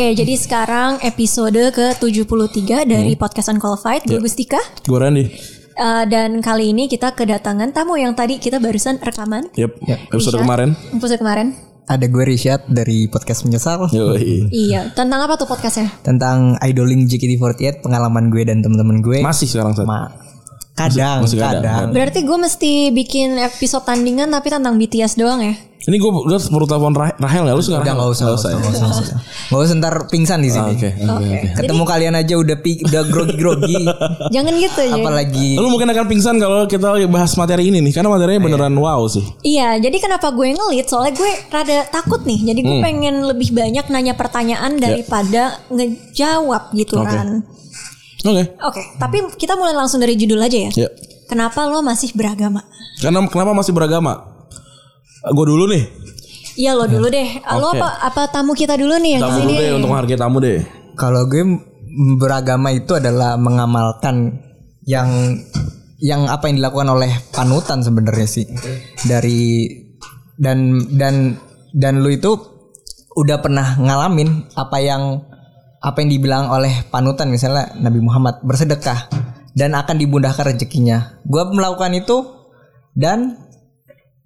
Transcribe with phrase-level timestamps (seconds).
[0.00, 4.08] Oke, jadi sekarang episode ke-73 dari podcast Unqualified.
[4.08, 4.56] Gue Gustika.
[4.80, 5.28] Gue Randy.
[5.76, 9.52] Uh, dan kali ini kita kedatangan tamu yang tadi kita barusan rekaman.
[9.60, 9.76] Yep.
[10.08, 10.44] Episode Risha.
[10.48, 10.68] kemarin.
[10.96, 11.52] Episode kemarin.
[11.84, 14.48] Ada gue Rishad dari podcast Menyesal Yoi.
[14.48, 15.92] Iya, tentang apa tuh podcastnya?
[16.00, 19.20] tentang idoling JKT48 pengalaman gue dan teman-teman gue.
[19.20, 19.84] Masih sekarang saat.
[19.84, 20.29] Ma-
[20.80, 21.88] kadang, Masih- masih kadang, kadang.
[21.90, 25.54] Berarti gue mesti bikin episode tandingan tapi tentang BTS doang ya?
[25.80, 27.96] Ini gue gue perlu telepon Rah- Rahel ya lu suka Udah Rahel?
[27.96, 28.54] nggak usah, nggak usah, ya?
[28.54, 29.18] nggak usah, nggak usah.
[29.48, 30.70] Nggak usah ntar pingsan di Ah, sini.
[30.70, 30.88] Oke.
[30.92, 31.48] oke, oke.
[31.56, 33.80] Ketemu kalian aja udah pi- udah grogi-grogi.
[34.36, 34.92] Jangan gitu ya.
[34.94, 39.08] Apalagi Lu mungkin akan pingsan kalau kita bahas materi ini nih karena materinya beneran wow
[39.08, 39.24] sih.
[39.40, 40.84] Iya, jadi kenapa gue ngelit?
[40.84, 42.38] Soalnya gue rada takut nih.
[42.44, 47.08] Jadi gue pengen lebih banyak nanya pertanyaan daripada ngejawab gitu Oke.
[47.08, 47.40] kan.
[48.20, 48.44] Oke.
[48.60, 50.70] Oke, tapi kita mulai langsung dari judul aja ya.
[50.76, 50.88] Ya.
[51.24, 52.60] Kenapa lo masih beragama?
[52.98, 54.20] Karena kenapa masih beragama?
[55.30, 55.84] Gue dulu nih.
[56.56, 57.28] Iya lo dulu deh.
[57.56, 57.78] Lo Oke.
[57.78, 59.52] apa apa tamu kita dulu nih yang Tamu ke sini?
[59.52, 60.60] dulu deh untuk menghargai tamu deh.
[60.94, 61.44] kalau gue
[62.16, 64.36] beragama itu adalah mengamalkan
[64.84, 65.08] yang
[65.96, 68.44] yang apa yang dilakukan oleh panutan sebenarnya sih
[69.04, 69.64] dari
[70.36, 71.36] dan dan
[71.72, 72.36] dan lu itu
[73.12, 75.24] udah pernah ngalamin apa yang
[75.80, 79.08] apa yang dibilang oleh panutan misalnya Nabi Muhammad bersedekah
[79.56, 81.18] dan akan dimudahkan rezekinya.
[81.24, 82.20] Gua melakukan itu
[82.92, 83.40] dan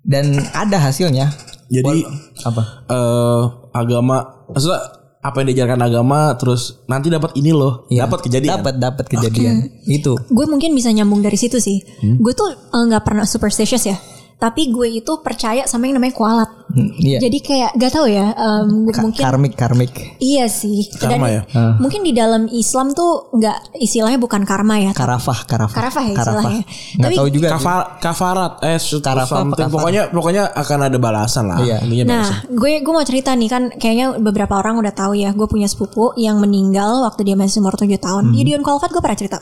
[0.04, 1.32] dan ada hasilnya.
[1.70, 2.04] Jadi
[2.44, 2.62] Apa?
[2.90, 4.80] eh agama maksudnya
[5.24, 7.88] apa yang diajarkan agama terus nanti dapat ini loh.
[7.88, 8.60] Dapat kejadian.
[8.60, 9.72] Dapat dapat kejadian.
[9.88, 10.20] Itu.
[10.28, 11.80] Gue mungkin bisa nyambung dari situ sih.
[12.20, 13.96] Gue tuh eh, nggak pernah superstitious ya.
[14.44, 16.50] Tapi gue itu percaya sama yang namanya kualat.
[16.66, 17.18] Hmm, Iya.
[17.22, 18.26] Jadi kayak gak tahu ya.
[18.30, 19.92] em, Ka- mungkin karmik karmik.
[20.18, 20.84] iya sih.
[20.92, 21.42] Karma ya?
[21.78, 24.92] Mungkin di dalam Islam tuh nggak istilahnya bukan karma ya.
[24.92, 25.72] Karafah, karafah.
[25.72, 26.62] Karafah ya istilahnya.
[26.98, 27.48] Nggak Tapi- tahu juga.
[27.50, 31.58] Kafar, kafarat eh Karafah, pokoknya pokoknya akan ada balasan lah.
[31.58, 31.76] Iya.
[31.80, 32.52] Intinya Nah, balasan.
[32.52, 36.12] gue gue mau cerita nih kan kayaknya beberapa orang udah tahu ya, gue punya sepupu
[36.16, 38.30] yang meninggal waktu dia masih umur 7 tahun.
[38.30, 39.38] Dia di Unqualified gue pernah cerita.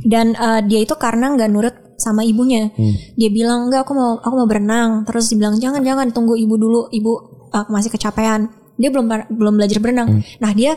[0.00, 2.70] Dan eh, dia itu karena nggak nurut sama ibunya.
[3.14, 5.04] Dia bilang enggak aku mau aku mau berenang.
[5.04, 7.12] Terus dibilang jangan jangan tunggu ibu dulu, ibu
[7.48, 8.48] aku masih kecapean.
[8.76, 10.20] Dia belum belum belajar berenang.
[10.36, 10.76] Nah, dia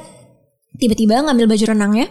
[0.76, 2.08] tiba-tiba ngambil baju renangnya.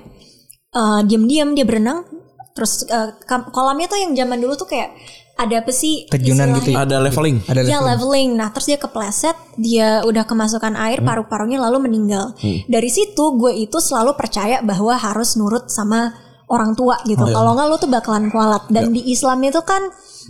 [0.69, 2.05] eh, diam-diam dia berenang.
[2.53, 2.85] Terus
[3.25, 4.93] kam- kolamnya tuh yang zaman dulu tuh kayak
[5.39, 6.83] ada apa sih Terjunan gitu istilahnya?
[6.85, 7.37] Ada leveling.
[7.47, 7.87] Ada Ya level.
[7.89, 8.29] leveling.
[8.35, 12.35] Nah terus dia kepleset, dia udah kemasukan air, paru-parunya lalu meninggal.
[12.67, 16.11] Dari situ gue itu selalu percaya bahwa harus nurut sama
[16.49, 17.25] orang tua gitu.
[17.25, 18.65] Kalau nggak lo tuh bakalan kualat.
[18.69, 19.85] Dan di Islam itu kan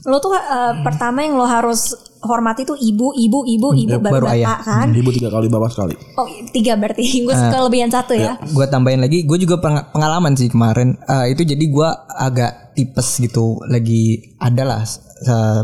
[0.06, 4.26] lo tuh eh, pertama yang lo harus hormati tuh ibu, ibu, ibu, ibu baru, baru
[4.26, 4.58] bapak ayah.
[4.62, 4.86] kan.
[4.90, 5.94] Ibu tiga kali bapak sekali.
[6.18, 7.02] Oh tiga berarti.
[7.26, 8.34] gue kelebihan satu ya.
[8.50, 10.98] Gue tambahin lagi, gue juga peng- pengalaman sih kemarin.
[11.06, 14.82] Eh, itu jadi gue agak tipes gitu, lagi ada lah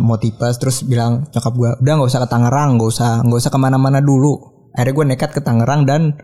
[0.02, 3.52] mau tipes, terus bilang nyokap gue, udah nggak usah ke Tangerang, nggak usah nggak usah
[3.54, 4.34] ke mana-mana dulu.
[4.74, 6.18] Akhirnya gue nekat ke Tangerang dan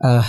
[0.00, 0.24] eh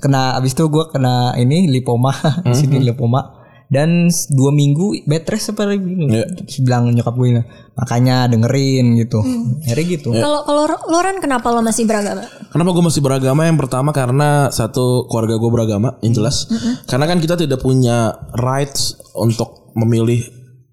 [0.00, 2.12] kena abis itu gue kena ini lipoma,
[2.46, 3.40] di sini lipoma.
[3.72, 6.04] Dan dua minggu bed rest apa gitu.
[6.04, 6.28] Iya.
[6.28, 7.40] Terus bilang nyokap gue
[7.72, 9.24] makanya dengerin gitu.
[9.64, 10.12] Akhirnya gitu.
[10.12, 12.20] Kalau kalau lo Ran kenapa lo masih beragama?
[12.52, 13.48] Kenapa gue masih beragama?
[13.48, 16.52] Yang pertama karena satu keluarga gue beragama, yang jelas.
[16.84, 20.20] Karena kan kita tidak punya rights untuk memilih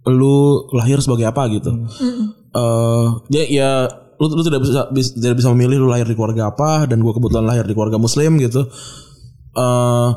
[0.03, 1.71] lu lahir sebagai apa gitu.
[2.49, 3.71] Eh, ya, ya
[4.19, 7.13] lu, lu tidak bisa bis- tidak bisa memilih lu lahir di keluarga apa dan gue
[7.15, 8.67] kebetulan lahir di keluarga muslim gitu.
[9.55, 10.09] Eh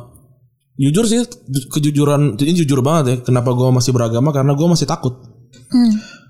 [0.82, 1.22] jujur sih
[1.70, 3.16] kejujuran ini jujur banget ya.
[3.22, 4.34] Kenapa gue masih beragama?
[4.34, 5.14] Karena gue masih takut.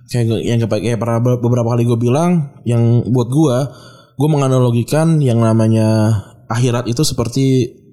[0.06, 0.98] Kayak gue- yang kayak kayak
[1.40, 3.56] beberapa kali gue bilang yang buat gue
[4.12, 7.44] gue menganalogikan yang namanya akhirat itu seperti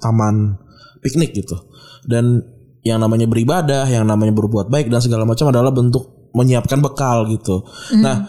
[0.03, 0.59] taman
[0.99, 1.55] piknik gitu
[2.05, 2.43] dan
[2.83, 7.63] yang namanya beribadah yang namanya berbuat baik dan segala macam adalah bentuk menyiapkan bekal gitu
[8.03, 8.27] nah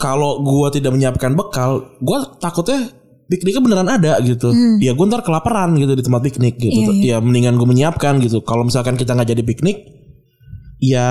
[0.00, 2.88] kalau gue tidak menyiapkan bekal gue takutnya
[3.28, 4.50] pikniknya beneran ada gitu.
[4.80, 6.72] Ya gue ntar kelaparan gitu di tempat piknik gitu.
[7.04, 8.40] Ya mendingan gue menyiapkan gitu.
[8.42, 9.76] Kalau misalkan kita nggak jadi piknik
[10.80, 11.06] ya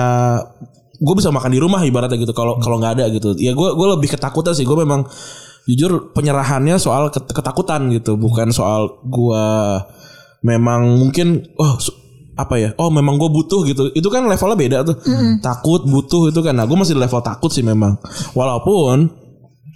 [1.00, 3.32] gue bisa makan di rumah ibaratnya gitu kalau kalau nggak ada gitu.
[3.40, 4.68] Ya gue gue lebih ketakutan sih.
[4.68, 5.06] Gue memang
[5.64, 8.20] jujur penyerahannya soal ket- ketakutan gitu.
[8.20, 9.44] Bukan soal gue
[10.44, 11.76] memang mungkin oh
[12.32, 14.96] apa ya oh memang gue butuh gitu itu kan levelnya beda tuh
[15.40, 17.98] takut butuh itu kan nah gue masih di level takut sih memang
[18.34, 19.18] walaupun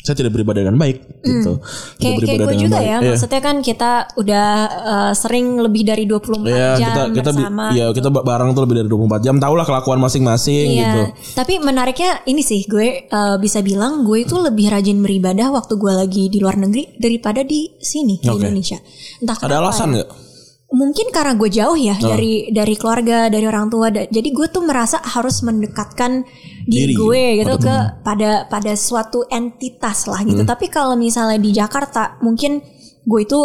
[0.00, 1.64] saya tidak beribadah dengan baik gitu
[1.96, 2.84] Kayak, kayak gue juga baik.
[2.84, 3.10] ya, Iya.
[3.10, 7.64] maksudnya kan kita udah eh, sering lebih dari 24 Iya, jam kita kita bersama.
[7.72, 9.34] ya kita ba- bareng tuh lebih dari 24 jam.
[9.34, 11.02] Tahu lah kelakuan masing-masing Iya, gitu.
[11.32, 15.92] tapi menariknya ini sih gue eh, bisa bilang gue itu lebih rajin beribadah waktu gue
[15.94, 18.44] lagi di luar negeri daripada di sini di Oke.
[18.44, 18.76] Indonesia.
[19.18, 20.04] Entah Ada alasan ya.
[20.66, 23.88] Mungkin karena gue jauh ya dari dari keluarga, dari orang tua.
[23.88, 26.25] da- Jadi gue tuh merasa harus mendekatkan
[26.64, 30.43] diri, Diri gue gitu ke pada pada suatu entitas lah gitu.
[30.43, 30.49] Hmm.
[30.49, 32.58] Tapi kalau misalnya di Jakarta mungkin
[33.05, 33.37] gue itu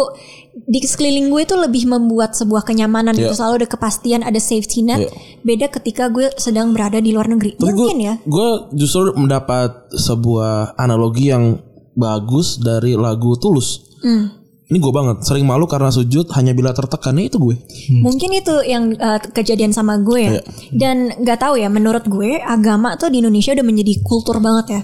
[0.56, 3.36] di sekeliling gue itu lebih membuat sebuah kenyamanan gitu Iya.
[3.36, 5.10] selalu ada kepastian ada safety net Iya.
[5.44, 9.92] beda ketika gue sedang berada di luar negeri Tapi mungkin gue, ya Gue justru mendapat
[9.92, 11.60] sebuah analogi yang
[11.92, 13.84] bagus dari lagu Tulus.
[14.00, 14.39] Hmm.
[14.70, 15.26] Ini gue banget.
[15.26, 17.18] Sering malu karena sujud hanya bila tertekan.
[17.18, 17.58] Itu gue.
[17.90, 20.32] Mungkin itu yang uh, kejadian sama gue ya.
[20.38, 20.42] Iya.
[20.70, 24.80] Dan nggak tahu ya menurut gue agama tuh di Indonesia udah menjadi kultur banget ya.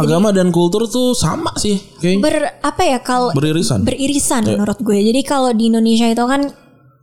[0.00, 1.76] Agama dan kultur tuh sama sih.
[2.00, 3.84] Kayak Ber apa ya kalau beririsan.
[3.84, 4.98] beririsan menurut gue.
[5.04, 6.48] Jadi kalau di Indonesia itu kan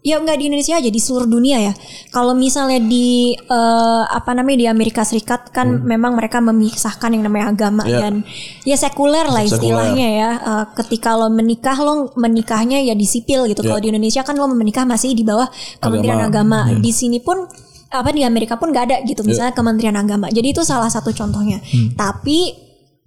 [0.03, 1.73] ya nggak di Indonesia aja di seluruh dunia ya.
[2.11, 7.49] Kalau misalnya di eh, apa namanya di Amerika Serikat kan memang mereka memisahkan yang namanya
[7.49, 8.03] agama Ya.
[8.03, 8.27] dan
[8.61, 9.55] ya sekuler lah Sekuler.
[9.55, 10.29] istilahnya ya.
[10.37, 13.63] Eh, ketika lo menikah lo menikahnya ya di sipil gitu.
[13.63, 15.47] Kalau di Indonesia kan lo menikah masih di bawah
[15.79, 16.67] Kementerian Agama.
[16.77, 17.47] Di sini pun
[17.87, 20.27] apa di Amerika pun nggak ada gitu misalnya Kementerian Agama.
[20.27, 21.63] Jadi itu salah satu contohnya.
[21.95, 22.62] Tapi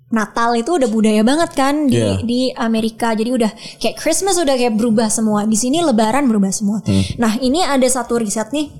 [0.06, 2.22] Natal itu udah budaya banget kan di Iya.
[2.22, 3.10] di Amerika.
[3.10, 5.42] Jadi udah kayak Christmas udah kayak berubah semua.
[5.42, 6.78] Di sini Lebaran berubah semua.
[7.16, 8.70] Nah ini ada satu riset nih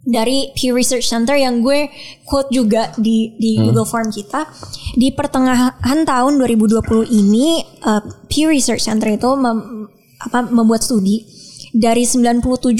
[0.00, 1.90] dari Pew Research Center yang gue
[2.24, 4.46] quote juga di di Google Form kita
[4.94, 5.76] di pertengahan
[6.06, 6.80] tahun 2020
[7.10, 9.90] ini uh, Pew Research Center itu mem-
[10.20, 11.26] apa membuat studi
[11.70, 12.70] dari 97%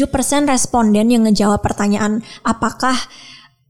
[0.47, 2.95] responden yang ngejawab pertanyaan apakah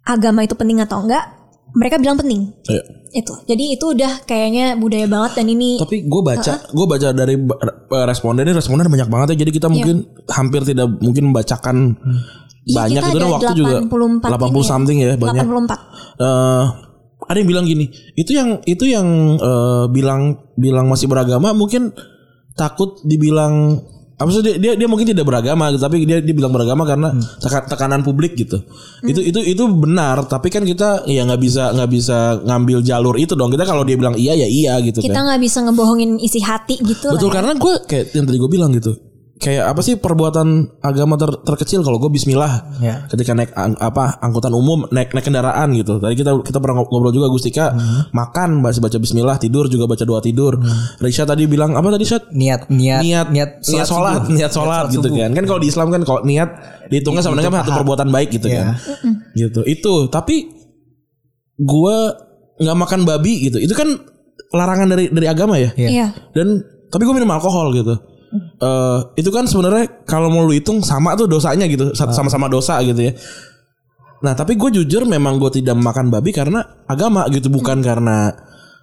[0.03, 1.40] agama itu penting atau enggak
[1.75, 2.83] mereka bilang penting Iya.
[3.11, 7.35] itu jadi itu udah kayaknya budaya banget dan ini Tapi gue baca, gue baca dari
[8.07, 9.37] responden ini responden banyak banget ya.
[9.43, 9.97] Jadi kita mungkin
[10.31, 11.77] hampir tidak mungkin membacakan
[12.61, 14.69] Iya, banyak itu waktu juga 84 80 ini ya.
[14.69, 15.45] something ya banyak.
[15.49, 16.65] 84 eh
[17.21, 17.87] ada yang bilang gini,
[18.17, 19.07] itu yang itu yang
[19.39, 21.95] eh, bilang bilang masih beragama mungkin
[22.55, 23.79] takut dibilang
[24.21, 27.09] apa sih dia, dia dia mungkin tidak beragama tapi dia dia bilang beragama karena
[27.41, 28.61] teka- tekanan publik gitu.
[29.01, 33.33] Itu itu itu benar, tapi kan kita ya nggak bisa nggak bisa ngambil jalur itu
[33.33, 33.49] dong.
[33.49, 35.25] Kita kalau dia bilang iya ya iya gitu kita kan.
[35.25, 37.37] nggak bisa ngebohongin isi hati gitu Betul lah ya.
[37.41, 38.93] karena gue kayak yang tadi gue bilang gitu.
[39.41, 40.49] Kayak apa sih perbuatan
[40.79, 43.09] agama ter- terkecil kalau gue Bismillah Ya.
[43.09, 45.97] ketika naik ang- apa angkutan umum naik naik kendaraan gitu.
[45.97, 47.73] Tadi kita kita pernah ngobrol juga Gustika
[48.11, 50.61] makan baca baca Bismillah tidur juga baca doa tidur.
[50.99, 52.29] Risha tadi bilang apa tadi Syat?
[52.31, 54.29] niat niat Niat niat niat sholat subuh.
[54.31, 55.17] niat sholat gitu subuh.
[55.19, 56.51] kan kan kalau di Islam kan kalau niat
[56.87, 58.61] dihitungnya sama dengan satu perbuatan baik gitu Iya.
[58.61, 58.67] kan
[59.33, 60.53] gitu itu tapi
[61.57, 61.97] gue
[62.59, 63.89] nggak makan babi gitu itu kan
[64.51, 65.89] larangan dari dari agama ya Iya.
[65.89, 67.97] iya dan tapi gue minum alkohol gitu
[68.39, 72.79] Eh itu kan sebenarnya kalau mau lu hitung sama tuh dosanya gitu sa- sama-sama dosa
[72.87, 73.13] gitu ya.
[74.23, 78.31] Nah tapi gue jujur memang gue tidak makan babi karena agama gitu bukan karena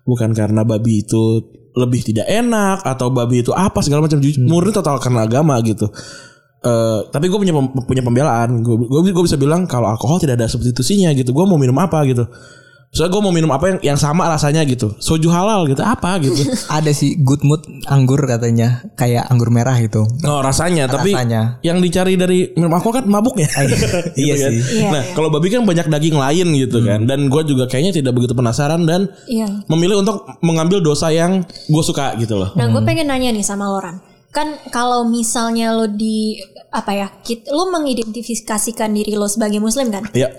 [0.04, 1.48] bukan karena babi itu
[1.78, 4.20] lebih tidak enak atau babi itu apa segala macam.
[4.20, 5.88] Jujur murni total karena agama gitu.
[6.66, 7.56] Eh tapi gue punya
[7.88, 8.60] punya pembelaan.
[8.66, 11.32] Gue gue bisa bilang kalau alkohol tidak ada substitusinya gitu.
[11.32, 12.28] Gue mau minum apa gitu
[12.88, 16.40] Soalnya gue mau minum apa yang yang sama rasanya gitu soju halal gitu apa gitu
[16.72, 21.60] ada sih good mood anggur katanya kayak anggur merah gitu Oh rasanya, tapi Rasanya.
[21.62, 23.48] yang dicari dari minum alkohol kan mabuk ya.
[24.16, 24.52] Iya kan?
[24.52, 24.62] sih.
[24.82, 25.14] Iya, nah iya.
[25.14, 28.84] kalau babi kan banyak daging lain gitu kan, dan gue juga kayaknya tidak begitu penasaran
[28.84, 32.52] dan iya memilih untuk mengambil dosa yang gue suka gitu loh.
[32.56, 34.00] Nah, gue pengen nanya nih sama Loran.
[34.32, 36.38] Kan kalau misalnya lo di
[36.70, 40.04] apa ya, kit, lo mengidentifikasikan diri lo sebagai muslim kan?
[40.12, 40.34] Iya.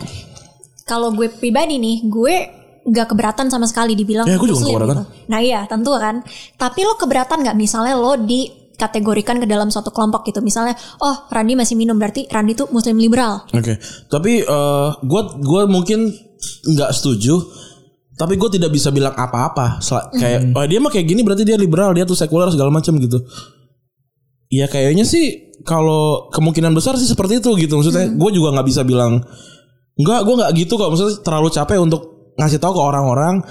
[0.89, 2.35] Kalau gue pribadi nih, gue
[2.83, 4.75] nggak keberatan sama sekali dibilang Ya, gue juga muslim.
[4.75, 4.97] keberatan.
[4.99, 5.29] gitu.
[5.29, 6.25] Nah iya, tentu kan.
[6.57, 10.41] Tapi lo keberatan nggak misalnya lo dikategorikan ke dalam suatu kelompok gitu?
[10.41, 13.45] Misalnya, oh Randi masih minum berarti Randi tuh muslim liberal.
[13.51, 13.77] Oke,
[14.09, 14.41] tapi
[15.03, 16.09] gue gue mungkin
[16.65, 17.37] nggak setuju.
[18.17, 19.79] Tapi gue tidak bisa bilang apa-apa.
[19.79, 22.99] Sel- Kayak oh, dia mah kayak gini berarti dia liberal, dia tuh sekuler segala macam
[22.99, 23.23] gitu.
[24.49, 27.77] Ya kayaknya sih kalau kemungkinan besar sih seperti itu gitu.
[27.77, 29.23] Maksudnya gue juga nggak bisa bilang
[29.99, 30.89] Enggak, gue nggak gitu kok.
[30.89, 32.03] Maksudnya terlalu capek untuk
[32.39, 33.43] ngasih tahu ke orang-orang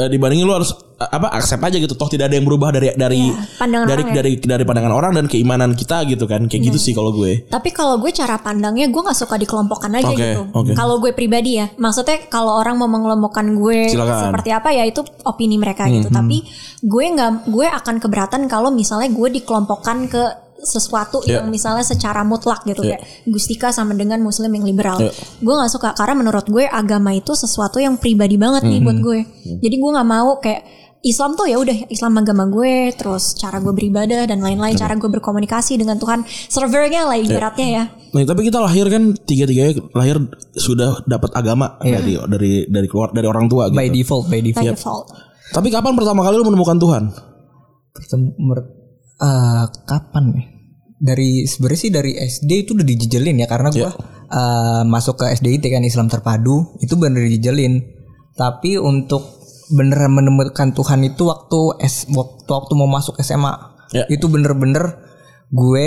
[0.00, 1.92] eh, dibandingin lu harus eh, apa accept aja gitu.
[1.92, 4.16] Toh tidak ada yang berubah dari dari Iya, pandangan dari orang ya.
[4.16, 6.48] dari dari pandangan orang dan keimanan kita gitu kan.
[6.48, 7.44] Kayak gitu sih kalau gue.
[7.52, 10.40] Tapi kalau gue cara pandangnya gue nggak suka dikelompokkan aja Oke, gitu.
[10.56, 10.72] oke.
[10.72, 14.32] Kalau gue pribadi ya, maksudnya kalau orang mau mengelompokkan gue Silakan.
[14.32, 16.08] seperti apa ya itu opini mereka gitu.
[16.08, 16.48] Tapi
[16.80, 21.38] gue nggak, gue akan keberatan kalau misalnya gue dikelompokkan ke sesuatu Ya.
[21.38, 22.98] yang misalnya secara mutlak gitu Ya.
[22.98, 24.98] kayak Gustika sama dengan Muslim yang liberal.
[24.98, 25.12] Ya.
[25.38, 29.20] Gue nggak suka karena menurut gue agama itu sesuatu yang pribadi banget nih buat gue.
[29.62, 30.62] Jadi gue nggak mau kayak
[30.98, 35.06] Islam tuh ya udah Islam agama gue, terus cara gue beribadah dan lain-lain, cara gue
[35.06, 37.84] berkomunikasi dengan Tuhan, servernya lah ibaratnya ya.
[38.10, 40.18] Nah, tapi kita lahir kan tiga-tiganya lahir
[40.58, 43.78] sudah dapat agama dari dari dari keluar dari orang tua gitu.
[43.78, 45.06] by default by by default default.
[45.54, 47.04] Tapi kapan pertama kali lu menemukan Tuhan?
[49.18, 50.46] Eh, kapan nih
[50.98, 53.90] dari sebenarnya sih dari SD itu udah dijejelin ya karena gua
[54.30, 57.82] eh, masuk ke SDIT kan Islam terpadu itu bener dijejelin
[58.38, 59.42] tapi untuk
[59.74, 64.04] bener menemukan Tuhan itu waktu S waktu, waktu mau masuk SMA Ya.
[64.08, 65.00] Itu bener-bener
[65.48, 65.86] gue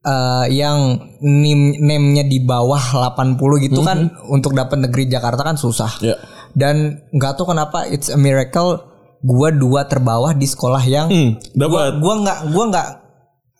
[0.00, 5.92] eh, yang nim name-nya di bawah 80 gitu kan untuk dapat negeri Jakarta kan susah.
[6.00, 6.16] Ya.
[6.56, 8.89] Dan nggak tahu kenapa it's a miracle
[9.20, 12.00] gue dua terbawah di sekolah yang Hmm, dapat.
[12.00, 12.88] gua nggak gua nggak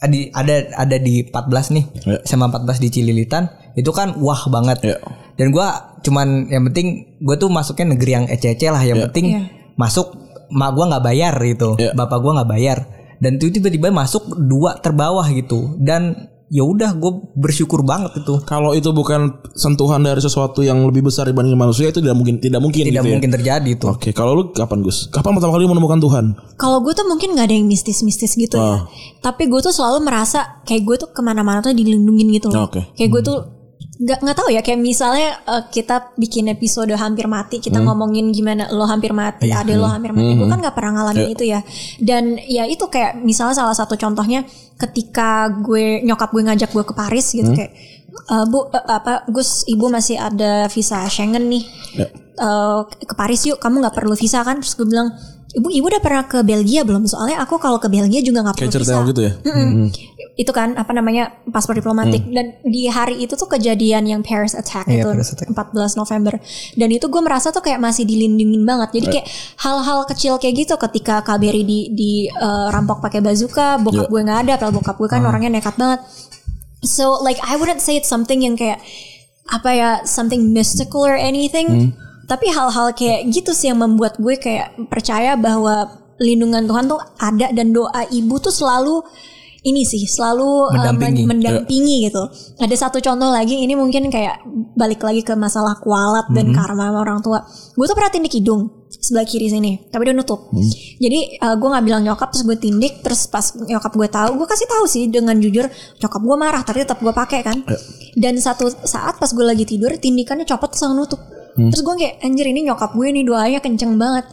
[0.03, 2.17] di ada ada di 14 nih Ya.
[2.25, 4.97] SMA 14 di Cililitan itu kan wah banget Ya.
[5.37, 6.87] dan gua cuman yang penting
[7.19, 9.05] gue tuh masuknya negeri yang ece-ece lah yang Ya.
[9.07, 9.41] penting Iya.
[9.77, 10.17] masuk
[10.49, 11.93] mak gua nggak bayar gitu Ya.
[11.93, 12.79] bapak gua nggak bayar
[13.21, 18.75] dan itu tiba-tiba masuk dua terbawah gitu dan ya udah gue bersyukur banget itu Kalau
[18.75, 22.83] itu bukan sentuhan dari sesuatu yang lebih besar dibanding manusia itu tidak mungkin tidak mungkin
[22.83, 23.15] tidak gitu ya.
[23.15, 25.07] mungkin terjadi itu Oke, kalau lu kapan Gus?
[25.09, 26.25] Kapan pertama kali menemukan Tuhan?
[26.57, 28.83] Kalau gue tuh mungkin nggak ada yang mistis-mistis gitu Ah.
[28.83, 28.91] ya.
[29.23, 32.67] Tapi gue tuh selalu merasa kayak gue tuh ke mana-mana tuh dilindungin gitu loh.
[32.67, 32.83] Oke.
[32.93, 33.39] Kayak gue tuh
[34.01, 38.73] nggak nggak tahu ya kayak misalnya eh, kita bikin episode hampir mati kita ngomongin gimana
[38.73, 41.61] lo hampir mati ada lo hampir mati gue kan nggak pernah ngalamin itu ya.
[42.01, 44.41] Dan ya itu kayak misalnya salah satu contohnya
[44.75, 47.73] ketika gue nyokap gue ngajak gue ke Paris gitu kayak
[48.11, 51.65] "Eh, bu eh, apa Gus ibu masih ada visa Schengen nih.
[51.95, 52.07] Ya.
[52.41, 54.59] Eh, ke Paris yuk kamu nggak perlu visa kan?
[54.59, 55.13] Terus gue bilang
[55.51, 57.05] ibu ibu udah pernah ke Belgia belum?
[57.05, 59.09] Soalnya aku kalau ke Belgia juga nggak perlu Kayak visa.
[59.13, 59.33] gitu ya?
[59.45, 59.87] Mm-mm.
[60.41, 62.25] Itu kan apa namanya paspor diplomatik.
[62.33, 65.53] Dan di hari itu tuh kejadian yang Paris attack Iya, itu Paris attack.
[65.53, 66.35] 14 November.
[66.81, 68.89] Dan itu gue merasa tuh kayak masih dilindungin banget.
[68.97, 69.27] Jadi kayak
[69.61, 74.41] hal-hal kecil kayak gitu ketika KBRI di di eh, rampok pakai bazooka bokap gue nggak
[74.49, 76.01] ada padahal bokap gue kan orangnya nekat banget.
[76.81, 78.81] So like I wouldn't say it's something yang kayak
[79.51, 81.93] apa ya something mystical or anything.
[82.31, 87.51] Tapi hal-hal kayak gitu sih yang membuat gue kayak percaya bahwa lindungan Tuhan tuh ada
[87.51, 89.03] dan doa ibu tuh selalu
[89.61, 91.29] ini sih selalu uh, Mendampingi.
[91.29, 92.23] men- mendampingi gitu.
[92.61, 94.45] Ada satu contoh lagi ini mungkin kayak
[94.77, 97.45] balik lagi ke masalah kualat dan karma sama orang tua.
[97.77, 100.51] Gue tuh pernah tindik hidung sebelah kiri sini, tapi dia nutup.
[101.01, 104.47] Jadi uh, gue nggak bilang nyokap terus gue tindik terus pas nyokap gue tahu, gue
[104.49, 105.69] kasih tahu sih dengan jujur
[106.01, 107.61] nyokap gue marah tapi tetap gue pakai kan.
[108.17, 111.21] Dan satu saat pas gue lagi tidur tindikannya copot terus langsung
[111.57, 111.73] nutup.
[111.75, 114.25] Terus gue kayak anjir ini nyokap gue nih doanya kenceng banget.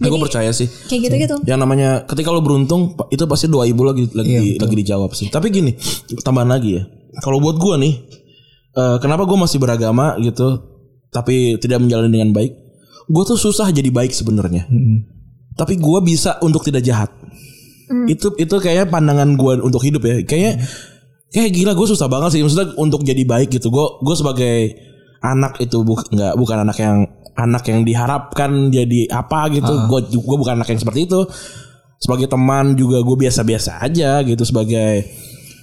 [0.00, 0.68] Nah, gue percaya sih.
[0.88, 1.36] Kayak gitu-gitu.
[1.48, 5.32] Yang namanya ketika lo beruntung itu pasti doa ibu lagi lagi lagi dijawab sih.
[5.32, 5.72] Tapi gini,
[6.20, 6.82] tambahan lagi ya.
[7.24, 7.96] Kalau buat gua nih,
[8.76, 10.60] eh, kenapa gue masih beragama gitu,
[11.08, 12.52] tapi tidak menjalani dengan baik?
[13.08, 14.68] Gue tuh susah jadi baik sebenarnya.
[15.56, 17.08] Tapi gua bisa untuk tidak jahat.
[18.10, 20.20] Itu itu kayaknya pandangan gua untuk hidup ya.
[20.26, 20.52] Kayaknya
[21.26, 23.68] kayak gila gue susah banget sih maksudnya untuk jadi baik gitu.
[23.70, 24.54] Gue gue sebagai
[25.26, 29.72] anak itu buk, nggak bukan anak yang anak yang diharapkan jadi apa gitu.
[29.90, 31.26] Gue gue bukan anak yang seperti itu.
[31.96, 35.04] Sebagai teman juga gue biasa-biasa aja gitu sebagai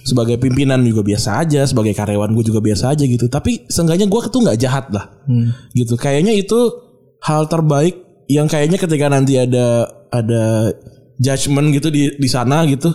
[0.04, 3.26] sebagai pimpinan juga biasa aja, sebagai karyawan gue juga biasa aja gitu.
[3.32, 5.08] Tapi seenggaknya gue tuh nggak jahat lah,
[5.72, 5.96] gitu.
[5.96, 6.58] Kayaknya itu
[7.24, 10.74] hal terbaik yang kayaknya ketika nanti ada ada
[11.16, 12.92] judgement gitu di di sana gitu.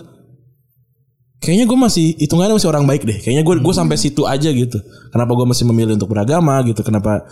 [1.40, 3.16] Kayaknya gue masih hitungannya masih orang baik deh.
[3.16, 4.76] Kayaknya gue gue sampai situ aja gitu.
[5.08, 6.80] Kenapa gue masih memilih untuk beragama gitu?
[6.80, 7.24] Kenapa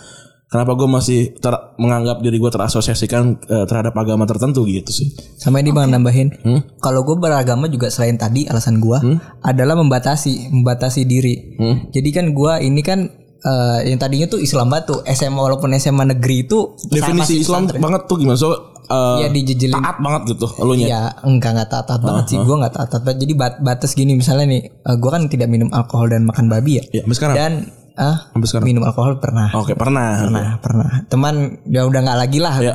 [0.45, 5.13] kenapa gue masih ter- menganggap diri gue terasosiasikan eh, terhadap agama tertentu gitu sih?
[5.37, 6.61] Sama ini bang nambahin, Hmm?
[6.77, 8.97] kalau gue beragama juga selain tadi alasan gue
[9.39, 11.53] adalah membatasi, membatasi diri.
[11.55, 11.93] Hmm?
[11.93, 13.05] Jadi kan gue ini kan
[13.39, 18.17] eh, yang tadinya tuh Islam batu SMA walaupun SMA negeri itu Definisi Islam banget tuh
[18.17, 18.35] gimana?
[18.35, 19.75] So eh, Iya dijejelin.
[19.75, 20.87] taat banget gitu lo nya.
[20.87, 23.19] Ya enggak enggak taat taat banget sih gue enggak taat taat banget.
[23.23, 26.83] Jadi bat- batas gini misalnya nih, gue kan tidak minum alkohol dan makan babi ya.
[26.91, 27.35] Ya, sampai sekarang.
[27.35, 27.53] Dan
[27.95, 28.65] ah Sampai sekarang.
[28.65, 29.51] minum alkohol pernah.
[29.53, 30.23] Oke, pernah.
[30.23, 30.89] Pernah, pernah.
[31.05, 32.55] Teman ya udah nggak lagi lah.
[32.57, 32.73] Ya.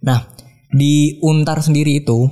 [0.00, 0.18] Nah,
[0.68, 2.30] di Untar sendiri itu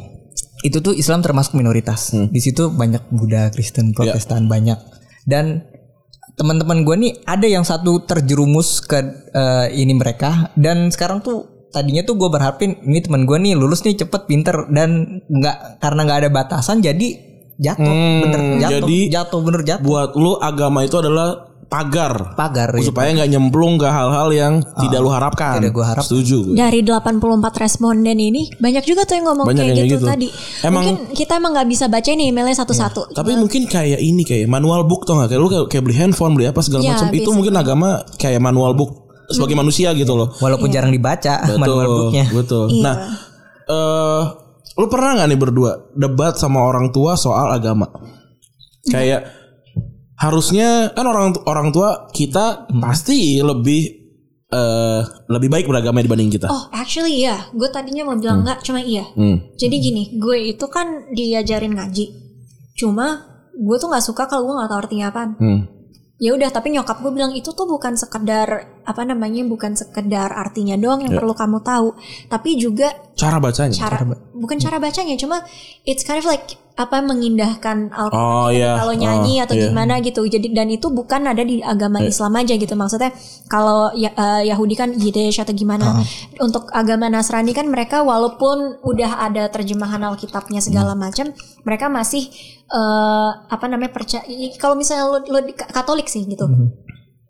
[0.62, 2.16] itu tuh Islam termasuk minoritas.
[2.16, 2.32] Hmm.
[2.32, 4.14] Di situ banyak Buddha, Kristen, Ya.
[4.14, 4.80] Protestan banyak.
[5.24, 5.60] Dan
[6.34, 8.98] teman-teman gue nih ada yang satu terjerumus ke
[9.30, 13.82] eh, ini mereka dan sekarang tuh tadinya tuh gue berharapin ini teman gue nih lulus
[13.82, 14.90] nih cepet pinter dan
[15.26, 17.08] nggak karena nggak ada batasan jadi
[17.56, 17.82] jatuh
[18.22, 22.34] bener jatuh Hmm, jadi jatuh bener jatuh Buat lu agama itu adalah pagar.
[22.34, 22.82] pagar ya.
[22.84, 25.58] supaya nggak nyemplung ke hal-hal yang tidak lu harapkan.
[25.58, 26.02] tidak gua harap.
[26.02, 26.36] Setuju.
[26.44, 26.54] gue.
[26.54, 27.18] Dari 84
[27.56, 30.06] responden ini banyak juga tuh yang ngomong Banyak kayak yang gitu, gitu.
[30.06, 30.28] tadi.
[30.62, 33.00] Emang- Mungkin kita emang nggak bisa baca nih emailnya satu-satu.
[33.12, 36.32] Tapi mungkin kayak ini kayak manual book tuh nggak kayak lu kayak, kayak beli handphone
[36.32, 40.28] beli apa segala Ya, macam itu mungkin agama kayak manual book sebagai manusia gitu loh.
[40.36, 42.68] walaupun jarang dibaca manual booknya Betul.
[42.70, 42.82] Iya.
[42.82, 42.94] Nah,
[43.64, 44.22] eh
[44.74, 47.86] lu pernah nggak nih berdua debat sama orang tua soal agama?
[48.84, 49.30] Kayak
[50.14, 52.80] harusnya kan orang orang tua kita Hmm.
[52.80, 53.82] pasti lebih
[54.46, 56.46] eh lebih baik beragama dibanding kita.
[56.46, 57.50] Oh, actually iya.
[57.50, 59.02] Gue tadinya mau bilang nggak, cuma iya.
[59.12, 59.42] Hmm.
[59.54, 62.06] Jadi gini, gue itu kan diajarin ngaji.
[62.74, 63.18] Cuma
[63.50, 65.30] gue tuh nggak suka kalau gue nggak tahu artinya apaan.
[65.38, 65.60] Hmm.
[66.24, 68.48] Ya udah, tapi nyokap gue bilang itu tuh bukan sekedar
[68.80, 71.12] apa namanya bukan sekedar artinya doang Ya.
[71.12, 71.92] yang perlu kamu tahu,
[72.32, 73.76] tapi juga Cara bacanya.
[73.76, 74.00] cara,
[74.32, 75.44] bukan cara bacanya, cuma
[75.84, 78.74] it's kind of like apa mengindahkan Al-Quran Oh, iya.
[78.74, 79.70] kalau nyanyi Oh, atau iya.
[79.70, 80.26] gimana gitu.
[80.26, 82.74] Jadi dan itu bukan ada di agama Islam aja gitu.
[82.74, 83.14] Maksudnya
[83.46, 86.02] kalau ya, eh, Yahudi kan Yiddish atau gimana.
[86.42, 91.30] Untuk agama Nasrani kan mereka walaupun udah ada terjemahan Alkitabnya segala macam,
[91.62, 92.26] mereka masih
[92.74, 94.26] eh, apa namanya percaya.
[94.58, 96.50] Kalau misalnya lo, lo di- Katolik sih gitu.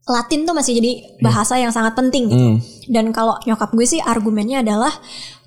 [0.05, 2.47] Latin tuh masih jadi bahasa yang sangat penting gitu.
[2.57, 2.59] Hmm.
[2.89, 4.93] Dan kalau nyokap gue sih argumennya adalah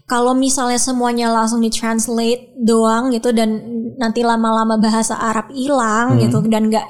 [0.07, 3.59] kalau misalnya semuanya langsung ditranslate doang gitu dan
[3.99, 6.87] nanti lama-lama bahasa Arab hilang gitu dan nggak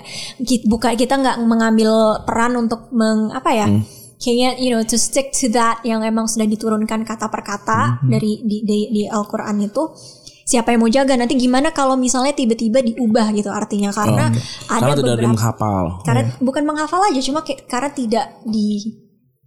[0.70, 3.68] buka kita nggak mengambil peran untuk meng apa ya
[4.22, 8.46] kayaknya you know to stick to that yang emang sudah diturunkan kata per kata dari
[8.46, 9.82] di, di, di Al-Qur'an itu
[10.48, 14.80] siapa yang mau jaga nanti gimana kalau misalnya tiba-tiba diubah gitu artinya karena ada Karena
[14.80, 15.84] tidak ada yang beberapa menghafal.
[16.02, 18.68] karena bukan menghafal aja cuma kayak karena tidak di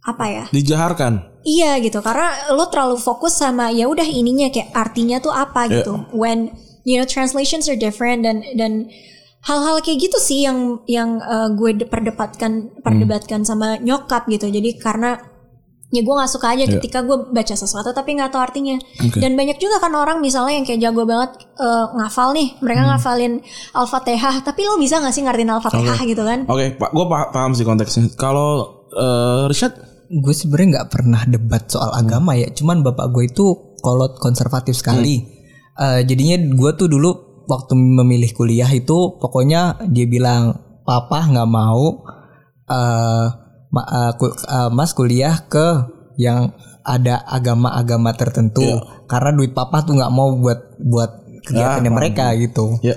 [0.01, 1.13] apa ya Dijaharkan.
[1.41, 5.81] Iya gitu karena lo terlalu fokus sama ya udah ininya kayak artinya tuh apa Iya.
[5.81, 5.93] gitu.
[6.11, 6.53] When
[6.85, 8.89] you know translations are different dan dan
[9.41, 14.49] hal-hal kayak gitu sih yang yang uh, gue de- perdebatkan perdebatkan sama nyokap gitu.
[14.49, 15.17] Jadi karena
[15.91, 18.79] ya gue nggak suka aja ketika gue baca sesuatu tapi nggak tahu artinya.
[19.19, 23.43] Dan banyak juga kan orang misalnya yang kayak jago banget uh, ngafal nih, mereka ngafalin
[23.75, 26.47] al-fatihah, tapi lo bisa nggak sih ngertiin al-fatihah gitu kan?
[26.47, 28.07] Oke, Pak, gue paham sih konteksnya.
[28.15, 29.75] Kalau eh, Richard,
[30.07, 32.47] gue sebenarnya nggak pernah debat soal agama ya.
[32.51, 35.27] Cuman bapak gue itu kolot konservatif sekali.
[35.75, 37.09] Eh, jadinya gue tuh dulu
[37.51, 40.55] waktu memilih kuliah itu pokoknya dia bilang
[40.87, 42.05] papa nggak mau
[42.71, 43.27] eh
[43.71, 45.67] ma- eh, ku- eh, mas kuliah ke
[46.15, 48.61] yang ada agama-agama tertentu
[49.05, 52.95] karena duit papa tuh nggak mau buat buat kegiatannya mereka gitu ya.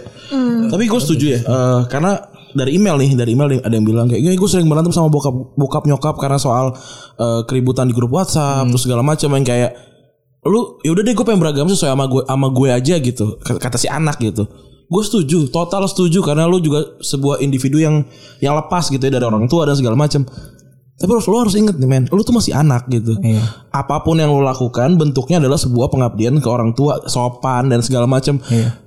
[0.67, 2.13] Tapi gue setuju ya, eh, karena
[2.53, 5.35] dari email nih, dari email nih, ada yang bilang kayak, gue sering berantem sama bokap,
[5.55, 6.71] bokap nyokap karena soal
[7.15, 9.71] eh, keributan di grup WhatsApp, terus segala macam yang kayak,
[10.45, 13.59] lu ya udah deh gue pengen beragama sesuai sama gue, sama gue aja gitu, kata
[13.59, 14.45] kata si anak gitu.
[14.85, 18.05] Gue setuju, total setuju karena lu juga sebuah individu yang
[18.39, 20.23] yang lepas gitu ya dari orang tua dan segala macam.
[20.95, 23.19] Tapi lu, lu harus inget nih men, lu tuh masih anak gitu.
[23.19, 23.43] Iya.
[23.75, 28.07] Apa pun yang lu lakukan bentuknya adalah sebuah pengabdian ke orang tua, sopan dan segala
[28.07, 28.39] macam.
[28.47, 28.79] Iya.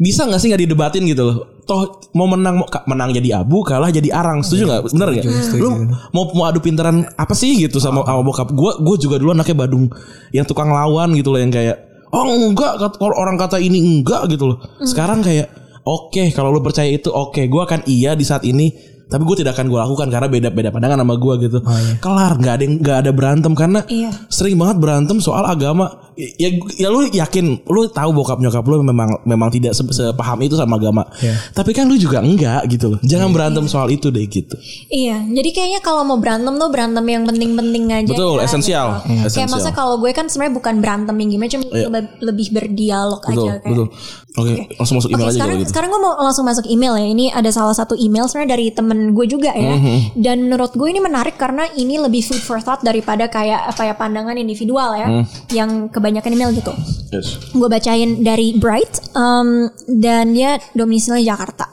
[0.00, 1.36] Bisa nggak sih nggak didebatin gitu loh?
[1.68, 4.40] Toh mau menang mau menang jadi abu, kalah jadi arang.
[4.40, 4.82] Setuju nggak?
[4.90, 5.24] Bener nggak?
[5.60, 5.70] Lu
[6.16, 8.50] mau mau adu pintaran apa sih gitu sama sama bokap?
[8.50, 9.86] Gue gue juga dulu anaknya Badung
[10.32, 14.50] yang tukang lawan gitu loh yang kayak oh enggak kalau orang kata ini enggak gitu
[14.50, 14.58] loh.
[14.82, 15.52] Sekarang kayak
[15.84, 19.52] oke kalau lu percaya itu oke gue akan iya di saat ini tapi gue tidak
[19.52, 21.58] akan gue lakukan karena beda beda pandangan sama gue gitu.
[21.98, 24.10] Kelar nggak ada nggak ada berantem karena Iya.
[24.26, 26.02] sering banget berantem soal agama.
[26.14, 30.54] Ya, ya lu yakin, lu tahu bokap nyokap lu memang memang tidak se- sepaham itu
[30.54, 31.02] sama agama.
[31.16, 31.34] Iya.
[31.50, 33.00] Tapi kan lu juga enggak gitu loh.
[33.02, 34.54] Jangan berantem soal itu deh gitu.
[34.86, 38.08] Iya, jadi kayaknya kalau mau berantem tuh berantem yang penting-penting aja.
[38.08, 38.88] Betul, ya, esensial.
[39.00, 39.10] gitu.
[39.10, 39.50] Kayak Esensial.
[39.52, 41.90] masa kalau gue kan sebenarnya bukan berantem yang gimana, cuma lebih,
[42.20, 43.68] lebih berdialog Betul, aja kayak.
[43.68, 43.86] betul.
[44.34, 45.70] Oke, langsung masuk email aja sekarang gitu.
[45.70, 47.06] sekarang gue mau langsung masuk email ya.
[47.06, 49.78] Ini ada salah satu email sebenarnya dari temen gue juga ya.
[49.78, 49.98] Mm-hmm.
[50.18, 53.94] Dan menurut gue ini menarik karena ini lebih food for thought daripada kayak apa ya
[53.94, 55.24] pandangan individual ya, Mm.
[55.54, 56.74] yang kebanyakan email gitu.
[57.14, 57.38] Yes.
[57.54, 61.70] Gue bacain dari Bright um, dan dia domisili Jakarta.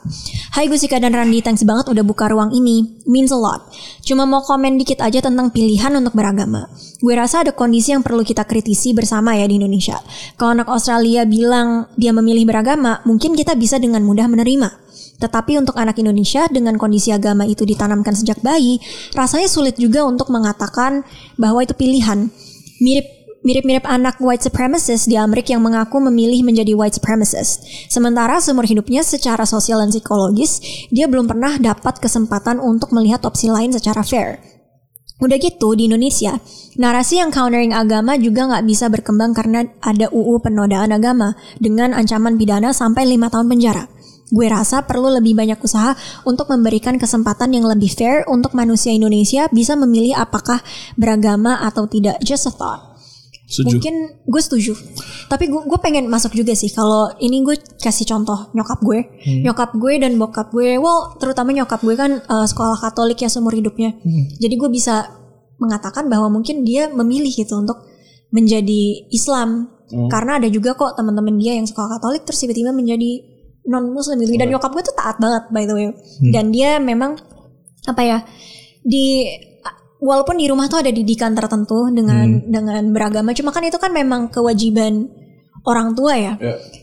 [0.54, 3.02] Hai Gusika dan Randi, thanks banget udah buka ruang ini.
[3.10, 3.74] Means a lot.
[4.06, 6.70] Cuma mau komen dikit aja tentang pilihan untuk beragama.
[7.02, 9.98] Gue rasa ada kondisi yang perlu kita kritisi bersama ya di Indonesia.
[10.38, 14.68] Kalau anak Australia bilang dia memilih beragama, mungkin kita bisa dengan mudah menerima.
[15.24, 18.84] Tetapi untuk anak Indonesia dengan kondisi agama itu ditanamkan sejak bayi,
[19.16, 21.08] rasanya sulit juga untuk mengatakan
[21.40, 22.28] bahwa itu pilihan.
[22.84, 27.66] Mirip Mirip-mirip anak white supremacist di Amerika yang mengaku memilih menjadi white supremacist.
[27.90, 30.62] Sementara seumur hidupnya secara sosial dan psikologis,
[30.94, 34.51] dia belum pernah dapat kesempatan untuk melihat opsi lain secara fair.
[35.22, 36.42] Udah gitu di Indonesia,
[36.82, 42.42] narasi yang countering agama juga nggak bisa berkembang karena ada UU penodaan agama dengan ancaman
[42.42, 43.86] pidana sampai lima tahun penjara.
[44.32, 49.46] Gue rasa perlu lebih banyak usaha untuk memberikan kesempatan yang lebih fair untuk manusia Indonesia
[49.52, 50.64] bisa memilih apakah
[50.98, 52.18] beragama atau tidak.
[52.24, 52.91] Just a thought.
[53.52, 53.84] Setuju.
[53.84, 54.74] Mungkin gue setuju.
[55.28, 59.00] Tapi gue gue pengen masuk juga sih kalau ini gue kasih contoh nyokap gue,
[59.44, 60.80] nyokap gue dan bokap gue.
[60.80, 64.00] Well, terutama nyokap gue kan eh, sekolah Katolik ya seumur hidupnya.
[64.40, 65.12] Jadi gue bisa
[65.60, 67.84] mengatakan bahwa mungkin dia memilih gitu untuk
[68.32, 69.68] menjadi Islam.
[70.08, 73.28] Karena ada juga kok teman-teman dia yang sekolah Katolik terus tiba-tiba menjadi
[73.68, 74.40] non Muslim gitu.
[74.40, 75.92] Dan nyokap gue tuh taat banget by the way.
[76.32, 77.20] Dan dia memang
[77.84, 78.18] apa ya
[78.80, 79.28] di
[80.02, 84.28] walaupun di rumah tuh ada didikan tertentu dengan dengan beragama cuma kan itu kan memang
[84.28, 85.08] kewajiban
[85.64, 86.34] orang tua ya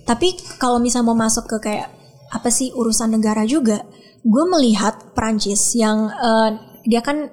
[0.07, 1.90] tapi kalau misal mau masuk ke kayak
[2.31, 3.83] apa sih urusan negara juga
[4.22, 6.50] gue melihat Prancis yang eh,
[6.87, 7.26] dia kan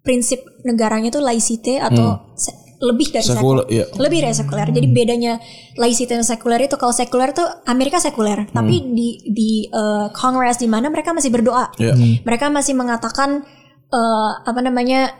[0.00, 3.74] prinsip negaranya tuh laicite atau se- lebih dari Sekuler, sekuler.
[3.74, 3.84] iya.
[3.90, 4.68] Lebih dari sekuler.
[4.70, 5.32] Jadi bedanya
[5.74, 10.70] laicite dan sekuler itu kalau sekuler tuh Amerika sekuler, tapi di di eh, Congress di
[10.70, 11.74] mana mereka masih berdoa.
[11.74, 12.22] Iya.
[12.22, 13.42] Mereka masih mengatakan
[13.88, 15.12] eh, apa namanya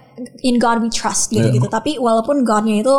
[0.42, 1.66] in God we trust gitu gitu.
[1.66, 2.94] Tapi walaupun Godnya itu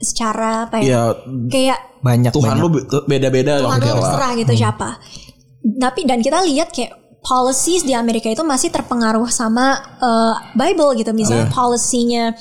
[0.00, 0.84] secara apa ya?
[0.84, 1.02] Ya
[1.48, 2.62] Kayak banyak Tuhan banyak.
[2.62, 3.88] lu be- beda-beda Tuhan lah.
[3.88, 4.88] lu terserah gitu siapa.
[5.64, 6.92] Tapi dan kita lihat kayak
[7.24, 11.16] policies di Amerika itu masih terpengaruh sama uh, Bible gitu.
[11.16, 12.36] Misalnya polisinya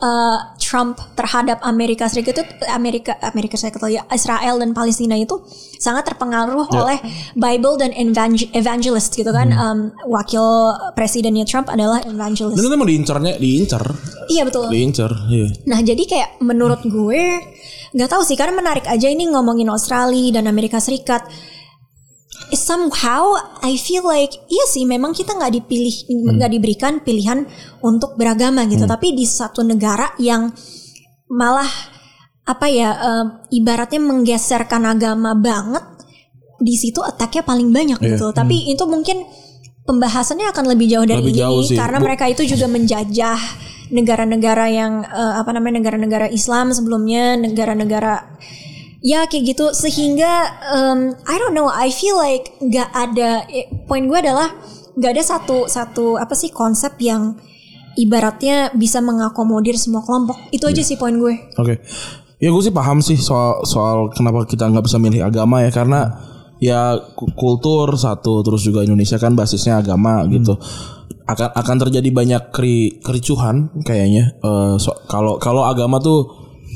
[0.00, 5.38] uh, Trump terhadap Amerika Serikat itu Amerika Amerika Serikat ya Israel dan Palestina itu
[5.78, 6.98] sangat terpengaruh oleh
[7.36, 9.52] Bible dan evangel- evangelist gitu kan.
[9.54, 9.78] Um,
[10.08, 10.42] wakil
[10.98, 12.56] presidennya Trump adalah evangelist.
[12.56, 13.84] Dan itu emang diincarnya, diincar,
[14.32, 14.66] Iya betul.
[14.72, 15.10] diincar.
[15.28, 15.46] Iya.
[15.68, 17.24] Nah jadi kayak menurut gue
[17.94, 21.22] nggak tahu sih karena menarik aja ini ngomongin Australia dan Amerika Serikat.
[22.52, 25.94] Somehow I feel like iya sih memang kita nggak dipilih
[26.36, 27.48] nggak diberikan pilihan
[27.80, 28.84] untuk beragama gitu.
[28.84, 30.52] Tapi di satu negara yang
[31.26, 31.66] malah
[32.44, 35.82] apa ya em, ibaratnya menggeserkan agama banget
[36.60, 38.30] di situ attack-nya paling banyak gitu.
[38.30, 39.24] Tapi itu mungkin
[39.84, 41.76] pembahasannya akan lebih jauh dari Lebih ini jauh sih.
[41.76, 43.36] karena Bu- mereka itu juga menjajah
[43.90, 48.36] negara-negara yang eh, apa namanya negara-negara Islam sebelumnya, negara-negara
[49.04, 50.32] ya kayak gitu sehingga
[50.72, 54.48] em, I don't know, I feel like nggak ada eh, poin gue adalah
[54.96, 57.36] nggak ada satu satu apa sih konsep yang
[57.94, 60.40] ibaratnya bisa mengakomodir semua kelompok.
[60.50, 61.34] Itu aja sih poin gue.
[61.54, 61.78] Oke.
[62.40, 66.00] Ya gue sih paham sih soal soal kenapa kita nggak bisa milih agama ya karena
[66.58, 70.56] ya ku- kultur satu terus juga Indonesia kan basisnya agama gitu.
[71.24, 76.26] Akan akan terjadi banyak keri, kericuhan kayaknya Eh, so- kalau kalau agama tuh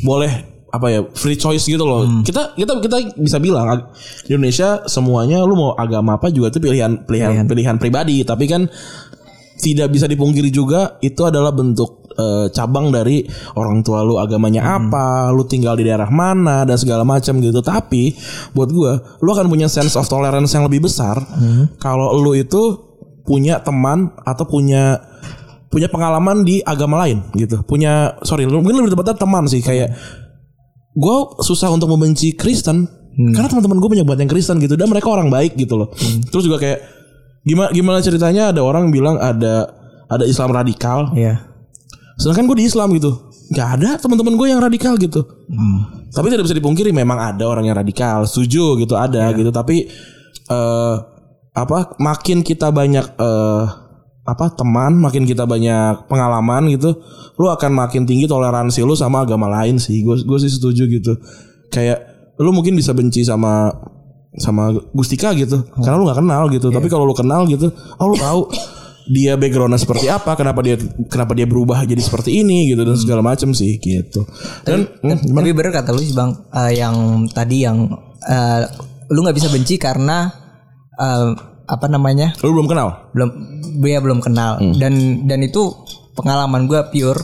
[0.04, 2.04] boleh apa ya free choice gitu loh.
[2.20, 3.88] Kita kita kita bisa bilang
[4.28, 8.68] di Indonesia semuanya lu mau agama apa juga itu pilihan pilihan pilihan pribadi tapi kan
[9.58, 13.26] tidak bisa dipungkiri juga itu adalah bentuk eh, cabang dari
[13.58, 17.58] orang tua lu agamanya apa, lu tinggal di daerah mana dan segala macam gitu.
[17.58, 18.14] Tapi
[18.54, 21.18] buat gua, lu akan punya sense of tolerance yang lebih besar
[21.82, 22.86] kalau lu itu
[23.26, 24.96] punya teman atau punya
[25.68, 27.60] punya pengalaman di agama lain gitu.
[27.66, 29.92] Punya sorry, lu mungkin lebih tepatnya teman sih kayak
[30.98, 35.10] gue susah untuk membenci Kristen karena teman-teman gue banyak banget yang Kristen gitu dan mereka
[35.10, 35.90] orang baik gitu loh.
[36.30, 36.78] Terus juga kayak
[37.42, 39.70] gimana gimana ceritanya ada orang bilang ada
[40.06, 41.42] ada Islam radikal, Iya.
[42.18, 43.10] sedangkan gue di Islam gitu.
[43.48, 45.24] Gak ada teman-teman gue yang radikal gitu.
[46.12, 49.50] Tapi tidak bisa dipungkiri memang ada orang yang radikal, setuju gitu ada gitu.
[49.50, 49.88] Tapi
[50.48, 50.96] eh
[51.52, 53.64] apa makin kita banyak eh
[54.28, 57.00] apa teman, makin kita banyak pengalaman gitu,
[57.40, 60.04] lu akan makin tinggi toleransi lu sama agama lain sih.
[60.04, 61.16] Gue gue sih setuju gitu.
[61.72, 62.04] Kayak
[62.36, 63.72] lu mungkin bisa benci sama
[64.38, 68.14] sama Gustika gitu karena lu nggak kenal gitu tapi kalau lu kenal gitu oh lu
[68.14, 68.46] tahu
[69.08, 70.76] dia backgroundnya seperti apa kenapa dia
[71.08, 74.28] kenapa dia berubah jadi seperti ini gitu dan segala macam sih gitu
[74.68, 75.48] dan hmm, gimana?
[75.48, 76.96] Tapi bener kata lu sih bang, eh, yang
[77.32, 77.88] tadi yang
[78.28, 78.62] eh,
[79.08, 80.28] lu nggak bisa benci karena
[81.00, 81.28] eh,
[81.68, 82.32] apa namanya?
[82.40, 83.12] Lu belum kenal?
[83.12, 83.28] Belum
[83.84, 84.56] dia belum kenal.
[84.80, 85.70] Dan dan itu
[86.16, 87.20] pengalaman gue pure.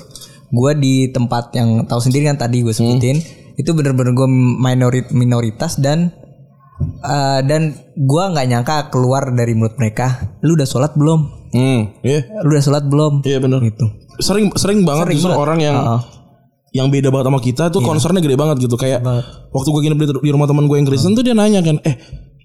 [0.55, 3.19] Gue di tempat yang tahu sendiri kan tadi gue sebutin.
[3.57, 6.13] Itu bener-bener gue minorit minoritas dan
[7.03, 10.37] eh, dan gue nggak nyangka keluar dari mulut mereka.
[10.45, 11.21] Lu udah sholat belum?
[11.57, 12.29] Hmm iya.
[12.45, 13.25] Lu udah sholat belum?
[13.25, 13.89] Iya benar gitu.
[14.23, 15.77] Sering sering banget justru orang yang
[16.75, 18.77] yang beda banget sama kita tuh concernnya gede banget gitu.
[18.79, 19.01] Kayak
[19.51, 21.97] waktu gue nginep di, di rumah teman gue yang Kristen tuh dia nanya kan eh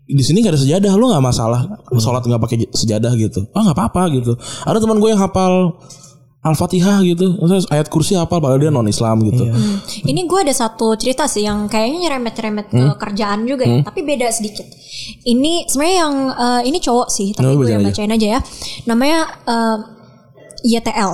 [0.09, 1.69] di sini gak ada sejadah lu nggak masalah
[2.01, 4.33] sholat nggak pakai sejadah gitu ah nggak apa-apa gitu
[4.65, 5.77] ada teman gue yang hafal
[6.39, 9.43] Al-Fatihah gitu Maksudnya ayat kursi hafal padahal dia non Islam gitu
[10.07, 14.31] Ini gue ada satu cerita sih yang kayaknya nyerempet-nyerempet ke kerjaan juga ya, tapi beda
[14.31, 14.63] sedikit.
[15.27, 18.41] Ini sebenarnya yang eh, ini cowok sih, tapi lu gue yang bacain aja ya.
[18.87, 19.77] Namanya eh,
[20.63, 21.11] YTL.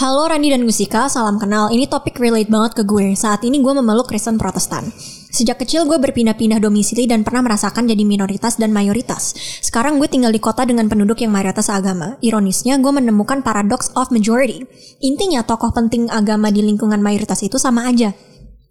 [0.00, 1.68] Halo Randi dan Gusika, salam kenal.
[1.68, 3.12] Ini topik relate banget ke gue.
[3.20, 4.88] Saat ini gue memeluk Kristen Protestan.
[5.28, 9.36] Sejak kecil gue berpindah-pindah domisili dan pernah merasakan jadi minoritas dan mayoritas.
[9.60, 12.16] Sekarang gue tinggal di kota dengan penduduk yang mayoritas agama.
[12.24, 14.64] Ironisnya gue menemukan paradox of majority.
[15.04, 18.16] Intinya tokoh penting agama di lingkungan mayoritas itu sama aja.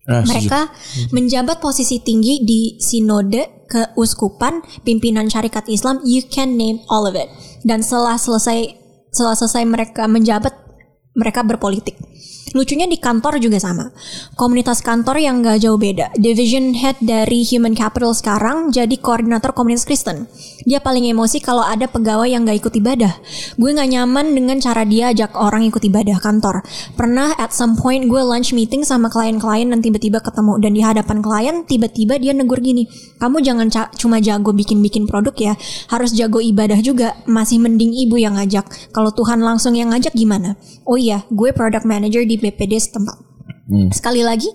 [0.07, 0.23] Ah.
[0.25, 0.71] Mereka
[1.13, 7.27] menjabat posisi tinggi di sinode, keuskupan, pimpinan syarikat Islam, you can name all of it.
[7.67, 10.55] Dan setelah selesai setelah selesai mereka menjabat,
[11.13, 11.99] mereka berpolitik.
[12.55, 13.91] Lucunya di kantor juga sama.
[14.39, 16.15] Komunitas kantor yang gak jauh beda.
[16.15, 20.31] Division head dari Human Capital sekarang jadi koordinator komunitas Kristen.
[20.63, 23.19] Dia paling emosi kalau ada pegawai yang gak ikut ibadah.
[23.59, 26.63] Gue gak nyaman dengan cara dia ajak orang ikut ibadah kantor.
[26.95, 30.55] Pernah at some point gue lunch meeting sama klien-klien dan tiba-tiba ketemu.
[30.63, 32.87] Dan di hadapan klien tiba-tiba dia negur gini.
[33.19, 33.67] Kamu jangan
[33.99, 35.53] cuma jago bikin-bikin produk ya.
[35.91, 37.19] Harus jago ibadah juga.
[37.27, 38.71] Masih mending ibu yang ngajak.
[38.95, 40.55] Kalau Tuhan langsung yang ngajak gimana?
[40.87, 43.17] Oh iya, gue product manager di BPD setempat.
[43.67, 43.91] Hmm.
[43.91, 44.47] Sekali lagi,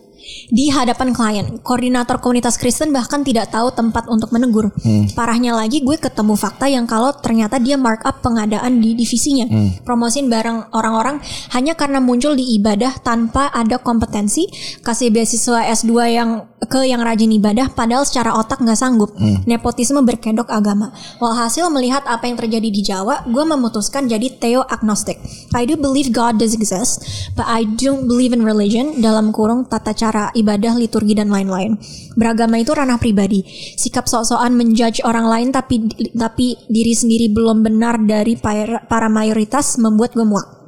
[0.48, 1.46] di hadapan klien.
[1.60, 4.74] Koordinator komunitas Kristen bahkan tidak tahu tempat untuk menegur.
[4.82, 5.08] Hmm.
[5.16, 9.46] Parahnya lagi gue ketemu fakta yang kalau ternyata dia markup pengadaan di divisinya.
[9.48, 9.70] Hmm.
[9.86, 11.18] Promosin barang orang-orang
[11.56, 14.46] hanya karena muncul di ibadah tanpa ada kompetensi,
[14.84, 16.30] kasih beasiswa S2 yang
[16.62, 19.10] ke yang rajin ibadah padahal secara otak nggak sanggup.
[19.16, 19.42] Hmm.
[19.48, 20.92] Nepotisme berkedok agama.
[21.18, 25.18] Walhasil melihat apa yang terjadi di Jawa, gue memutuskan jadi theo agnostic.
[25.56, 27.02] I do believe God does exist,
[27.34, 31.80] but I don't believe in religion dalam kurung tata cara cara ibadah, liturgi dan lain-lain.
[32.12, 33.40] Beragama itu ranah pribadi.
[33.80, 40.12] Sikap sok-sokan menjudge orang lain tapi tapi diri sendiri belum benar dari para mayoritas membuat
[40.12, 40.61] gue.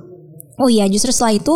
[0.55, 1.55] Oh iya, justru setelah itu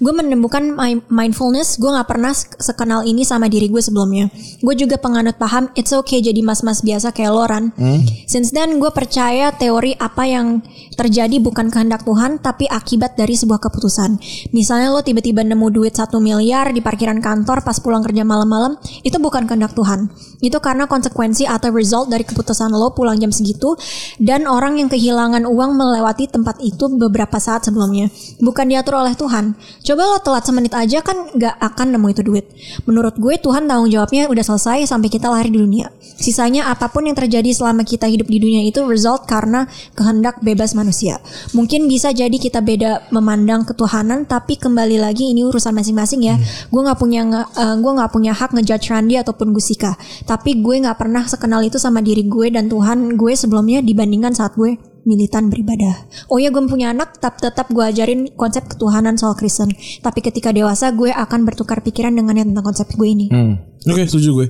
[0.00, 0.72] gue menemukan
[1.12, 1.76] mindfulness.
[1.76, 4.32] Gue nggak pernah sekenal ini sama diri gue sebelumnya.
[4.64, 7.76] Gue juga penganut paham it's okay jadi mas-mas biasa kayak Loran.
[7.76, 8.00] Hmm?
[8.24, 10.64] Since then gue percaya teori apa yang
[10.96, 14.16] terjadi bukan kehendak Tuhan tapi akibat dari sebuah keputusan.
[14.56, 19.20] Misalnya lo tiba-tiba nemu duit satu miliar di parkiran kantor pas pulang kerja malam-malam, itu
[19.20, 20.08] bukan kehendak Tuhan.
[20.38, 23.74] Itu karena konsekuensi atau result dari keputusan lo pulang jam segitu
[24.22, 28.06] dan orang yang kehilangan uang melewati tempat itu beberapa saat sebelumnya
[28.38, 29.58] bukan diatur oleh Tuhan.
[29.82, 32.46] Coba lo telat semenit aja kan gak akan nemu itu duit.
[32.86, 35.90] Menurut gue Tuhan tanggung jawabnya udah selesai sampai kita lahir di dunia.
[36.18, 39.66] Sisanya apa pun yang terjadi selama kita hidup di dunia itu result karena
[39.98, 41.18] kehendak bebas manusia.
[41.54, 46.34] Mungkin bisa jadi kita beda memandang ketuhanan tapi kembali lagi ini urusan masing-masing ya.
[46.38, 46.46] Hmm.
[46.70, 49.98] Gue nggak punya uh, gue nggak punya hak ngejudge Randy ataupun Gusika.
[50.28, 54.52] Tapi gue nggak pernah sekenal itu sama diri gue dan Tuhan gue sebelumnya dibandingkan saat
[54.60, 54.76] gue
[55.08, 56.04] militan beribadah.
[56.28, 59.72] Oh ya gue punya anak, tapi tetap gue ajarin konsep ketuhanan soal Kristen.
[60.04, 63.26] Tapi ketika dewasa gue akan bertukar pikiran dengannya tentang konsep gue ini.
[63.32, 63.56] Hmm.
[63.88, 64.46] Oke, okay, setuju gue.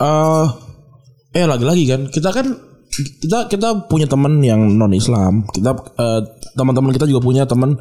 [0.00, 0.48] Uh,
[1.36, 2.46] eh lagi-lagi kan kita kan
[2.92, 5.44] kita kita punya teman yang non Islam.
[5.48, 6.20] Kita uh,
[6.56, 7.76] teman-teman kita juga punya teman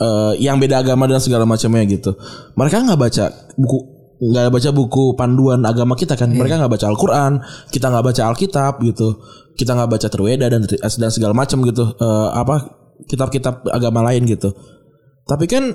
[0.00, 2.12] uh, yang beda agama dan segala macamnya gitu.
[2.56, 3.24] Mereka nggak baca
[3.56, 6.30] buku nggak baca buku panduan agama kita kan.
[6.30, 7.32] Mereka nggak baca Al-Qur'an,
[7.70, 9.08] kita nggak baca Alkitab gitu
[9.54, 12.74] kita nggak baca Terweda dan dan segala macam gitu uh, apa
[13.06, 14.50] kitab-kitab agama lain gitu
[15.24, 15.74] tapi kan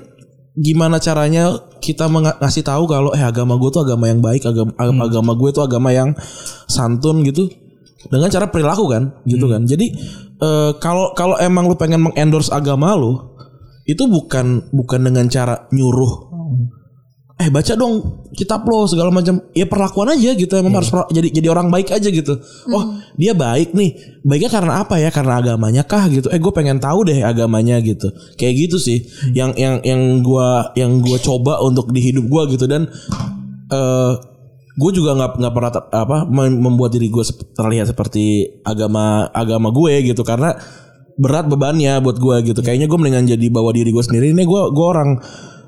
[0.56, 5.00] gimana caranya kita ngasih tahu kalau eh agama gue tuh agama yang baik agama hmm.
[5.00, 6.12] agama gue tuh agama yang
[6.68, 7.48] santun gitu
[8.12, 9.52] dengan cara perilaku kan gitu hmm.
[9.56, 9.86] kan jadi
[10.44, 13.16] uh, kalau kalau emang lu pengen mengendorse agama lu
[13.88, 16.30] itu bukan bukan dengan cara nyuruh
[17.40, 19.40] eh baca dong kitab lo segala macam.
[19.56, 20.52] Ya perlakuan aja gitu.
[20.60, 20.84] Emang yeah.
[20.84, 22.36] harus jadi jadi orang baik aja gitu.
[22.36, 22.74] Mm.
[22.76, 22.84] oh
[23.16, 24.20] dia baik nih.
[24.20, 25.08] Baiknya karena apa ya?
[25.08, 26.28] Karena agamanya kah gitu?
[26.28, 28.12] Eh gue pengen tahu deh agamanya gitu.
[28.36, 29.08] Kayak gitu sih.
[29.08, 29.32] Mm.
[29.32, 32.68] yang yang yang gue yang gue coba untuk di hidup gue gitu.
[32.68, 32.92] Dan
[33.72, 34.12] uh, eh,
[34.76, 37.24] gue juga nggak nggak pernah apa membuat diri gue
[37.56, 40.20] terlihat seperti agama agama gue gitu.
[40.28, 40.52] Karena
[41.16, 42.60] berat bebannya buat gue gitu.
[42.60, 44.36] Kayaknya gue mendingan jadi bawa diri gue sendiri.
[44.36, 45.16] Ini gue gue orang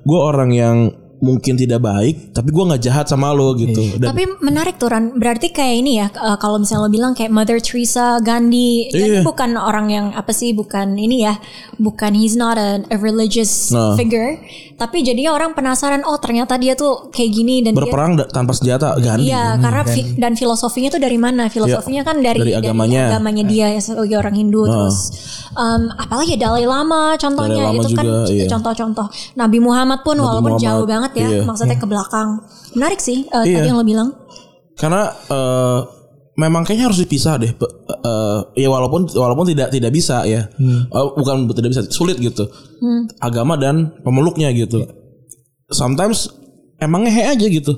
[0.02, 0.76] gue orang yang
[1.22, 3.94] mungkin tidak baik tapi gue nggak jahat sama lo gitu iya.
[3.94, 7.30] Dan, tapi menarik tuh Ran berarti kayak ini ya uh, kalau misalnya lo bilang kayak
[7.30, 9.22] Mother Teresa Gandhi iya.
[9.22, 11.38] Gandhi bukan orang yang apa sih bukan ini ya
[11.78, 13.94] bukan he's not a, a religious nah.
[13.94, 14.34] figure
[14.74, 18.98] tapi jadinya orang penasaran oh ternyata dia tuh kayak gini dan berperang dia, tanpa senjata
[18.98, 22.52] Gandhi iya hmm, karena fi, dan filosofinya tuh dari mana filosofinya ya, kan dari, dari
[22.58, 24.74] agamanya dari agamanya dia ya sebagai orang Hindu nah.
[24.74, 24.98] terus
[25.54, 29.06] um, apalagi Dalai Lama contohnya Dalai Lama itu kan juga, kan contoh-contoh
[29.38, 30.66] Nabi Muhammad pun Nabi walaupun Muhammad.
[30.66, 31.42] jauh banget banget ya, iya.
[31.44, 32.40] maksudnya ke belakang.
[32.72, 33.60] Menarik sih uh, iya.
[33.60, 34.08] tadi yang lo bilang.
[34.76, 35.80] Karena uh,
[36.36, 37.52] memang kayaknya harus dipisah deh.
[38.02, 40.48] Uh, ya walaupun walaupun tidak tidak bisa ya.
[40.56, 40.88] Hmm.
[40.88, 42.48] Uh, bukan tidak bisa, sulit gitu.
[42.80, 43.08] Hmm.
[43.20, 44.84] Agama dan pemeluknya gitu.
[45.68, 46.32] Sometimes
[46.80, 47.76] emang ngehe aja gitu.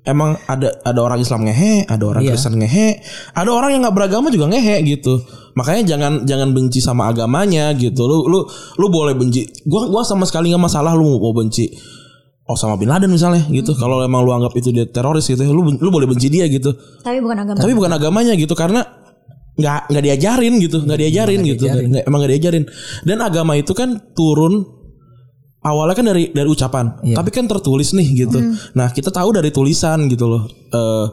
[0.00, 2.32] Emang ada ada orang Islam ngehe, ada orang iya.
[2.32, 3.04] Kristen ngehe,
[3.36, 5.20] ada orang yang nggak beragama juga ngehe gitu.
[5.52, 8.08] Makanya jangan jangan benci sama agamanya gitu.
[8.08, 8.48] Lu lu
[8.80, 9.44] lu boleh benci.
[9.68, 11.68] Gua gua sama sekali nggak masalah lu mau benci
[12.50, 13.72] Osama bin Laden misalnya gitu.
[13.72, 13.80] Hmm.
[13.80, 16.74] Kalau emang lu anggap itu dia teroris gitu, lu lu boleh benci dia gitu.
[17.02, 17.58] Tapi bukan agama.
[17.62, 18.82] Tapi bukan agamanya gitu karena
[19.54, 21.88] nggak nggak diajarin gitu, nggak diajarin gak gitu, diajarin.
[21.94, 22.64] Gak, emang nggak diajarin.
[23.06, 24.64] Dan agama itu kan turun
[25.60, 27.16] awalnya kan dari dari ucapan, iya.
[27.20, 28.38] tapi kan tertulis nih gitu.
[28.40, 28.56] Hmm.
[28.74, 30.42] Nah kita tahu dari tulisan gitu loh.
[30.72, 31.06] Uh,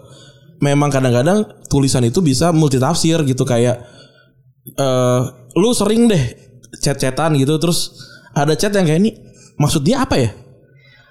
[0.64, 3.78] memang kadang-kadang tulisan itu bisa multitafsir gitu kayak
[4.80, 5.22] uh,
[5.54, 6.24] lu sering deh
[6.82, 7.94] chat-chatan gitu terus
[8.34, 9.12] ada chat yang kayak ini
[9.58, 10.32] maksud dia apa ya?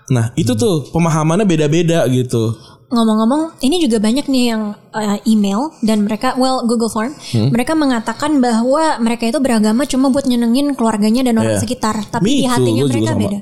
[0.06, 2.54] Nah itu tuh pemahamannya beda-beda gitu.
[2.86, 4.62] Ngomong-ngomong, ini juga banyak nih yang
[4.94, 7.50] uh, email dan mereka, well Google Form, Hmm.
[7.50, 11.62] mereka mengatakan bahwa mereka itu beragama cuma buat nyenengin keluarganya dan orang Iya.
[11.66, 13.22] sekitar, tapi Me di too, hatinya juga mereka sama.
[13.26, 13.38] beda.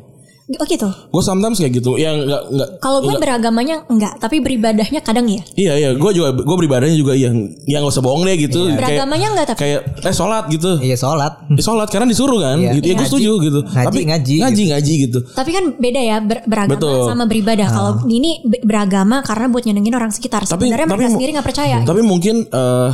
[0.46, 0.84] Oh gitu.
[0.84, 1.96] Gue sometimes kayak gitu.
[1.96, 2.68] Yang nggak nggak.
[2.76, 5.40] Kalau gue beragamanya enggak, tapi beribadahnya kadang ya.
[5.54, 5.88] Iya iya.
[5.94, 7.32] Gue juga gue beribadahnya juga yang
[7.64, 8.60] yang nggak usah bohong deh gitu.
[8.66, 9.58] Kayak- Beragamanya enggak tapi.
[9.58, 10.70] Kayak eh sholat gitu.
[10.78, 11.32] Iya sholat.
[11.48, 12.60] Eh, sholat karena disuruh kan.
[12.60, 12.76] Iya.
[12.76, 12.84] Gitu.
[12.84, 13.60] Ya, gue setuju gitu.
[13.64, 15.18] Ngaji, Tapi ngaji, ngaji ngaji gitu.
[15.26, 16.98] Tapi kan beda ya ber- beragama Betul.
[17.06, 17.66] Sama beribadah.
[17.66, 20.44] Kalau ini be- beragama karena buat nyenengin orang sekitar.
[20.44, 21.76] Tapi Sebenarnya tapi mereka mu- sendiri nggak percaya.
[21.80, 22.90] Tapi mungkin eh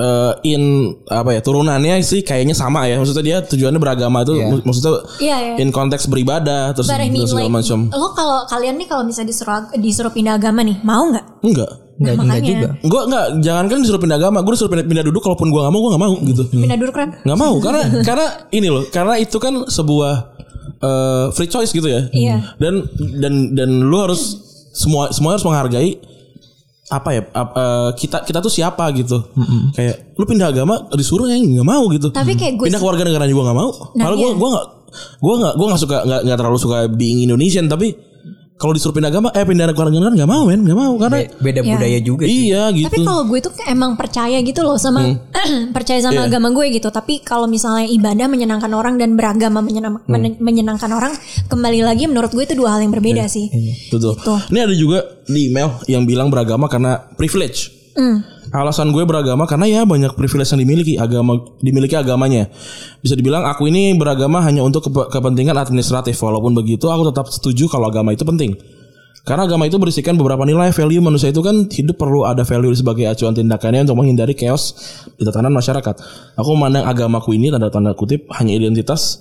[0.00, 0.62] eh, in
[1.06, 2.96] apa ya turunannya sih kayaknya sama ya.
[2.96, 4.48] Maksudnya dia tujuannya beragama itu Iya.
[4.48, 5.54] mak- maksudnya Iya, iya.
[5.58, 7.78] in konteks beribadah terus, But I mean, terus segala like, macam.
[7.90, 11.26] lo kalau kalian nih kalau misalnya disuruh disuruh pindah agama nih, mau nggak?
[11.42, 11.72] Enggak.
[12.00, 12.68] Enggak, Nah, enggak juga.
[12.80, 15.68] Gue enggak, jangan kan disuruh pindah agama, gue disuruh pindah, pindah duduk kalaupun gue gak
[15.68, 16.42] mau, gue gak mau gitu.
[16.48, 17.08] Pindah duduk kan?
[17.20, 20.14] Nggak mau karena karena ini loh, karena itu kan sebuah
[20.80, 22.08] eh, free choice gitu ya.
[22.10, 22.56] Iya.
[22.56, 22.88] Dan
[23.20, 24.32] dan dan lu harus
[24.72, 26.00] semua semua harus menghargai
[26.90, 29.30] apa ya ap- eh, kita kita tuh siapa gitu.
[29.72, 32.10] Kayak lu pindah agama disuruh ya nggak mau gitu.
[32.10, 33.70] Tapi kayak gue pindah keluarga negara juga nggak mau.
[33.94, 34.36] Nah, Malah gue iya.
[34.36, 34.66] gue nggak
[35.22, 37.94] gue nggak gue nggak suka nggak nggak terlalu suka being Indonesian tapi
[38.60, 41.32] kalau disuruh pindah agama eh pindah keluarga negara nggak mau men nggak mau karena Be-
[41.40, 41.72] Beda Iya.
[41.72, 42.36] budaya juga sih.
[42.44, 42.86] iya gitu.
[42.86, 45.00] Tapi kalau gue tuh emang percaya gitu loh sama
[45.76, 46.28] percaya sama Iya.
[46.28, 46.88] agama gue gitu.
[46.88, 50.12] Tapi kalau misalnya ibadah menyenangkan orang dan beragama menyenang- Hmm.
[50.12, 51.16] men- menyenangkan orang,
[51.48, 53.32] kembali lagi menurut gue itu dua hal yang berbeda Iya.
[53.32, 53.48] sih.
[53.88, 54.12] Betul.
[54.14, 54.34] Gitu.
[54.50, 57.72] Ini ada juga di email yang bilang beragama karena privilege.
[57.90, 58.20] Hmm.
[58.50, 62.50] Alasan gue beragama karena ya banyak privilege yang dimiliki agama dimiliki agamanya.
[62.98, 66.18] Bisa dibilang aku ini beragama hanya untuk kepe- kepentingan administratif.
[66.18, 68.58] Walaupun begitu aku tetap setuju kalau agama itu penting.
[69.22, 73.06] Karena agama itu berisikan beberapa nilai value manusia itu kan hidup perlu ada value sebagai
[73.06, 74.74] acuan tindakannya untuk menghindari chaos
[75.14, 75.94] di tatanan masyarakat.
[76.40, 79.20] Aku memandang agamaku ini tanda tanda kutip hanya identitas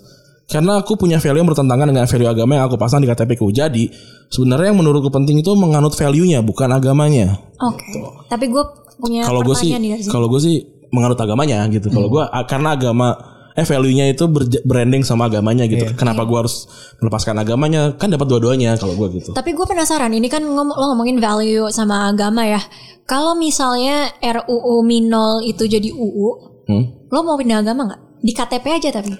[0.50, 3.54] karena aku punya value yang bertentangan dengan value agama yang aku pasang di KTP ku.
[3.54, 3.92] Jadi
[4.34, 7.38] sebenarnya yang menurutku penting itu menganut value-nya bukan agamanya.
[7.62, 8.02] Oke.
[8.32, 8.64] Tapi gue
[9.00, 10.08] punya Kalau gue sih dari sini.
[10.08, 10.56] kalau gue sih
[10.90, 11.88] menganut agamanya gitu.
[11.88, 13.16] Kalau gue ah, karena agama
[13.52, 15.84] eh value-nya itu berja- branding sama agamanya gitu.
[15.94, 17.92] Kenapa gue harus melepaskan agamanya?
[17.94, 19.32] Kan dapat dua-duanya kalau gue gitu.
[19.32, 22.62] Tapi gue penasaran, ini kan ngom- lo ngomongin value sama agama ya.
[23.04, 26.28] Kalau misalnya RUU Minol itu jadi UU,
[26.66, 26.86] Hmm?
[27.06, 28.02] lo mau pindah agama nggak?
[28.20, 29.12] Di KTP aja tapi.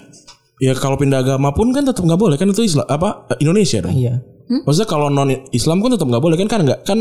[0.58, 3.92] Ya kalau pindah agama pun kan tetap nggak boleh kan itu Islam apa Indonesia dong.
[3.92, 4.22] Iya.
[4.62, 6.98] Maksudnya kalau non Islam kan tetap nggak boleh kan kan nggak kan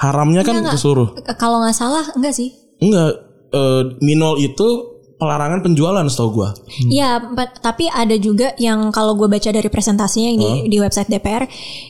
[0.00, 1.12] haramnya kan Enggak, disuruh.
[1.14, 2.48] Eh, Kalau nggak salah, enggak sih?
[2.80, 4.66] Enggak eh, minol itu
[5.14, 6.56] pelarangan penjualan setahu gua.
[6.82, 11.06] Iya, but- tapi ada juga yang kalau gue baca dari presentasinya yang di, di website
[11.06, 11.44] DPR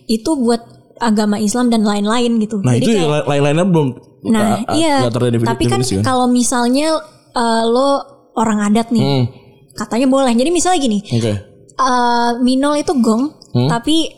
[0.04, 0.58] itu buat
[0.98, 2.58] agama Islam dan lain-lain gitu.
[2.58, 3.88] Nah Jadi itu kayak- lain-lainnya belum
[4.22, 5.08] nah iya.
[5.08, 6.02] Tapi kan kan.
[6.02, 6.98] kalau misalnya
[7.30, 7.88] eh, lo
[8.34, 9.24] orang adat nih, Hmm,
[9.72, 10.28] katanya boleh.
[10.30, 11.32] Jadi misalnya gini, Oke.
[11.72, 13.70] eh, minol itu gong, Hmm?
[13.70, 14.10] tapi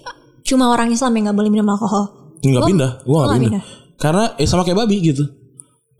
[0.42, 2.34] cuma orang Islam yang nggak boleh minum alkohol.
[2.40, 3.64] Nggak pindah, gua lo nggak nggak pindah.
[4.00, 5.24] Karena eh sama kayak babi gitu.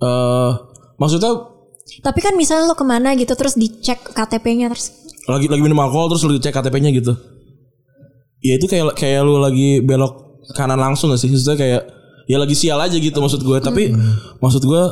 [0.02, 0.52] Eh
[0.96, 1.50] maksudnya
[1.82, 6.10] Tapi kan misalnya lo ke mana gitu terus dicek KTP-nya terus lagi lagi minum alkohol
[6.10, 7.14] terus lu cek KTP-nya gitu.
[8.42, 11.30] Ya itu kayak kayak lu lagi belok kanan langsung gak sih?
[11.30, 11.82] Maksudnya kayak
[12.26, 13.58] ya lagi sial aja gitu maksud gue.
[13.62, 13.94] Tapi
[14.42, 14.82] maksud gue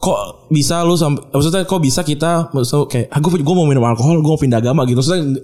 [0.00, 3.84] kok bisa lu sampai maksudnya kok bisa kita maksudnya kayak ah, gue, gue mau minum
[3.84, 5.36] alkohol gue mau pindah agama gitu maksudnya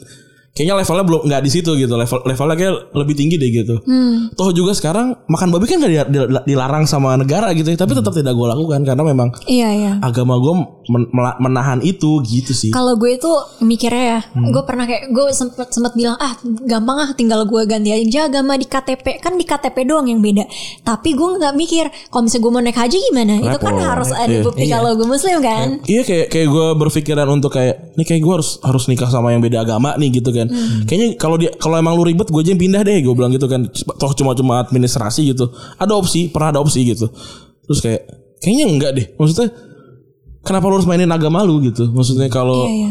[0.57, 1.93] kayaknya levelnya belum nggak di situ gitu.
[1.93, 3.77] Level levelnya kayak lebih tinggi deh gitu.
[4.33, 7.77] Toh juga sekarang makan babi kan gak di- di- dilarang sama negara gitu ya.
[7.77, 9.93] Tapi tetap tidak gue lakukan karena memang Iya iya.
[10.01, 10.55] agama gue
[10.87, 14.49] men- menahan itu gitu sih Kalau gue itu mikirnya ya, Hmm.
[14.49, 18.55] gue pernah kayak gue sempet sempet bilang ah gampang ah tinggal gue ganti aja agama
[18.55, 20.47] di KTP kan di KTP doang yang beda.
[20.83, 23.35] Tapi gue nggak mikir kalau misalnya gue mau naik haji gimana?
[23.41, 24.43] Itu kan harus ada Iya.
[24.43, 25.67] bukti kalau gue muslim kan.
[25.83, 29.41] Iya kayak kayak gue berpikiran untuk kayak nih kayak gue harus harus nikah sama yang
[29.41, 30.47] beda agama nih gitu kan.
[30.85, 33.45] Kayaknya kalau dia kalau emang lu ribet gue aja yang pindah deh gue bilang gitu
[33.45, 33.67] kan.
[33.73, 35.49] Toh cuma cuma administrasi gitu.
[35.75, 37.11] Ada opsi pernah ada opsi gitu.
[37.63, 38.03] Terus kayak
[38.39, 39.07] kayaknya enggak deh.
[39.15, 39.49] Maksudnya
[40.47, 41.91] kenapa lu harus mainin agama lu gitu?
[41.91, 42.91] Maksudnya kalau Iya iya.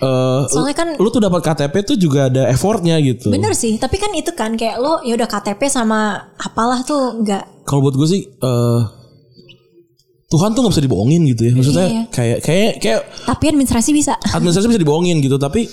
[0.00, 3.28] eh, Soalnya kan lu tuh dapat KTP tuh juga ada effortnya gitu.
[3.28, 3.76] bener sih.
[3.76, 7.62] Tapi kan itu kan kayak lo ya udah KTP sama apalah tuh nggak.
[7.62, 8.80] Kalau buat gue sih eh
[10.28, 11.52] Tuhan tuh nggak bisa dibohongin gitu ya.
[11.52, 12.02] Maksudnya Iya.
[12.08, 14.12] kayak kayak kayak Tapi administrasi bisa.
[14.28, 15.68] administrasi bisa dibohongin gitu tapi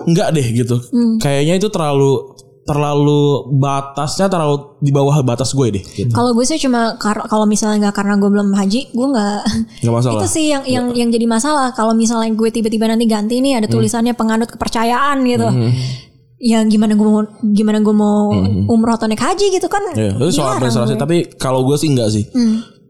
[0.00, 0.80] enggak deh gitu
[1.20, 2.32] kayaknya itu terlalu
[2.70, 3.22] terlalu
[3.56, 6.14] batasnya terlalu di bawah batas gue deh gitu.
[6.14, 9.40] Kalau gue sih cuma kalau misalnya nggak karena gue belum haji, gue nggak.
[9.82, 11.74] nggak masalah Itu sih yang yang yang jadi masalah.
[11.74, 13.74] Kalau misalnya gue tiba-tiba nanti ganti nih ada Hmm.
[13.74, 15.50] tulisannya penganut kepercayaan gitu.
[16.38, 18.30] Ya gimana gue mau gimana gue mau
[18.66, 19.82] umroh atau naik haji gitu kan?
[19.90, 19.98] Hmm.
[19.98, 21.02] Iya, itu soal administrasi gue.
[21.02, 22.24] tapi kalau gue sih enggak sih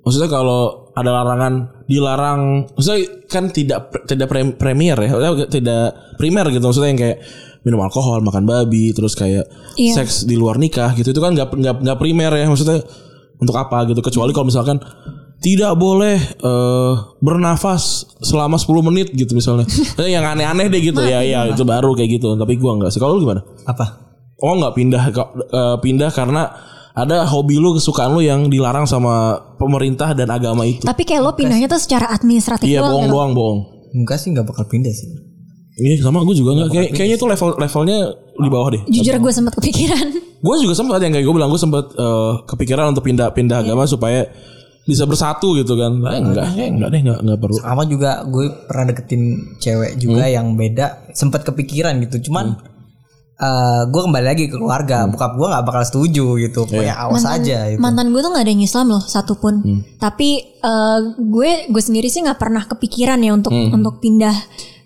[0.01, 5.13] maksudnya kalau ada larangan dilarang maksudnya kan tidak tidak prem- premier ya
[5.47, 7.19] tidak primer gitu maksudnya yang kayak
[7.61, 9.45] minum alkohol, makan babi, terus kayak
[9.75, 9.95] Iya.
[9.97, 12.81] seks di luar nikah gitu itu kan nggak nggak nggak primer ya maksudnya
[13.37, 14.77] untuk apa gitu kecuali kalau misalkan
[15.39, 17.83] tidak boleh eh, bernafas
[18.19, 19.65] selama 10 menit gitu misalnya.
[19.97, 22.35] Yang aneh-aneh deh gitu ya ya itu baru kayak gitu.
[22.35, 23.01] Tapi gua enggak sih.
[23.01, 23.41] Kalau lu gimana?
[23.65, 24.13] Apa?
[24.37, 26.43] Oh nggak pindah ke- eh, pindah karena
[26.91, 30.83] ada hobi lu kesukaan lu yang dilarang sama pemerintah dan agama itu.
[30.83, 33.15] Tapi kayak lo pindahnya tuh secara administratif Iya doang bohong gitu.
[33.15, 33.59] doang bohong.
[33.95, 35.09] Enggak sih nggak bakal pindah sih.
[35.81, 36.69] Iya sama gue juga nggak.
[36.69, 37.99] Kayak, kayaknya itu level levelnya
[38.37, 38.83] di bawah deh.
[38.93, 40.07] Jujur gue sempat kepikiran.
[40.41, 43.85] Gue juga sempat yang kayak gue bilang gue sempat eh, kepikiran untuk pindah pindah agama
[43.85, 44.25] supaya
[44.89, 46.01] bisa bersatu gitu kan.
[46.01, 47.61] Eh, enggak, eh, enggak deh enggak enggak perlu.
[47.61, 49.23] Sama juga gue pernah deketin
[49.61, 52.33] cewek juga yang beda, sempat kepikiran gitu.
[52.33, 52.57] Cuman
[53.37, 56.65] eh, gue kembali lagi ke keluarga, bokap gue nggak bakal setuju gitu.
[56.65, 57.77] Pokoknya awas aja gitu.
[57.77, 59.61] Mantan gue tuh gak ada yang Islam loh satupun.
[60.01, 64.33] Tapi eh, gue gue sendiri sih nggak pernah kepikiran ya untuk untuk pindah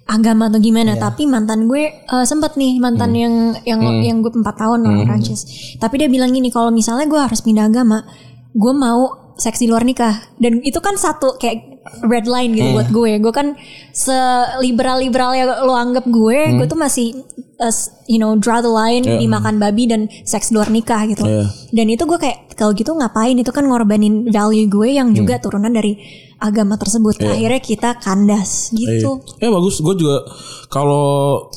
[0.05, 0.97] agama atau gimana.
[0.97, 3.35] Tapi mantan gue eh, sempet nih mantan yang
[3.65, 5.45] yang yang gue empat tahun orang Prancis.
[5.81, 8.05] Tapi dia bilang gini kalau misalnya gue harus pindah agama,
[8.53, 10.35] gue mau seks di luar nikah.
[10.39, 11.74] Dan itu kan satu kayak
[12.05, 13.13] red line gitu buat gue.
[13.21, 13.59] Gue kan
[13.93, 17.15] seliberal liberal yang lo anggap gue, gue tuh masih
[17.61, 17.75] uh,
[18.11, 21.25] you know draw the line di makan babi dan seks luar nikah gitu.
[21.25, 21.45] Iya.
[21.71, 25.71] Dan itu gue kayak kalau gitu ngapain itu kan ngorbanin value gue yang juga turunan
[25.71, 25.99] dari
[26.41, 27.25] agama tersebut.
[27.25, 29.23] Akhirnya kita kandas gitu.
[29.41, 29.81] Ya bagus.
[29.81, 30.25] Gue juga
[30.69, 31.49] kalau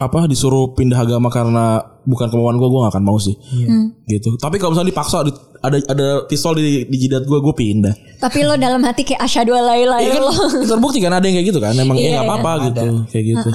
[0.00, 3.38] apa disuruh pindah agama karena bukan kemauan gue, gue gak akan mau sih.
[4.04, 4.34] Gitu.
[4.34, 7.94] Tapi kalau misalnya dipaksa di- ada ada pistol di, di jidat gue, gue pindah.
[8.18, 10.50] Tapi lo dalam hati kayak asyhadu alla ilaha Iya kan illallah.
[10.72, 12.32] terbukti kan ada yang kayak gitu kan emang ya Iya, nggak iya.
[12.34, 13.48] apa-apa gitu kayak gitu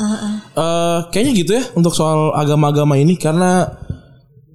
[0.55, 3.67] Eh, kayaknya gitu ya untuk soal agama-agama ini karena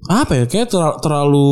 [0.03, 1.47] apa ya kayak ter- terlalu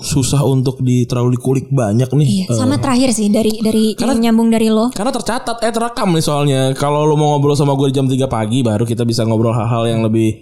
[0.00, 4.48] susah untuk di terlalu dikulik banyak nih Iya, sama terakhir sih dari dari yang nyambung
[4.48, 4.88] dari lo.
[4.90, 8.16] karena tercatat eh terekam nih soalnya kalau lo mau ngobrol sama gue di jam 3
[8.26, 10.34] pagi baru kita bisa ngobrol hal-hal yang lebih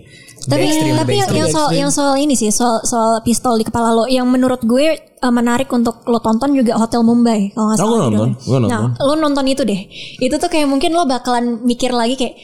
[0.45, 0.65] Tapi
[0.95, 4.25] tapi yang, yang soal yang soal ini sih soal soal pistol di kepala lo yang
[4.25, 7.89] menurut gue eh, menarik untuk lo tonton juga Hotel Mumbai kalau nggak Oh, salah.
[7.89, 9.81] gue nonton, gue Nah, lo nonton itu deh.
[10.19, 12.35] Itu tuh kayak mungkin lo bakalan mikir lagi kayak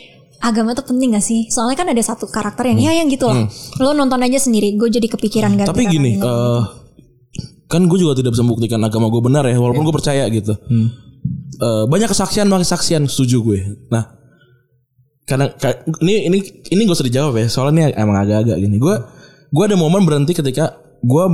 [0.40, 1.53] agama tuh penting gak sih?
[1.53, 3.44] Soalnya kan ada satu karakter yang ya yang gitu lah.
[3.76, 4.72] Lo nonton aja sendiri.
[4.72, 6.62] Gue jadi kepikiran gak tapi gini eh
[7.70, 10.59] kan gue juga tidak bisa membuktikan agama gue benar ya walaupun gue percaya gitu
[11.61, 13.59] Eh, banyak kesaksian banyak kesaksian setuju gue
[13.92, 14.16] nah
[15.31, 18.76] karena ka- ini ini ini gak usah dijawab ya soalnya ini emang agak-agak gini.
[18.76, 18.99] Gue
[19.49, 21.24] gue ada momen berhenti ketika gue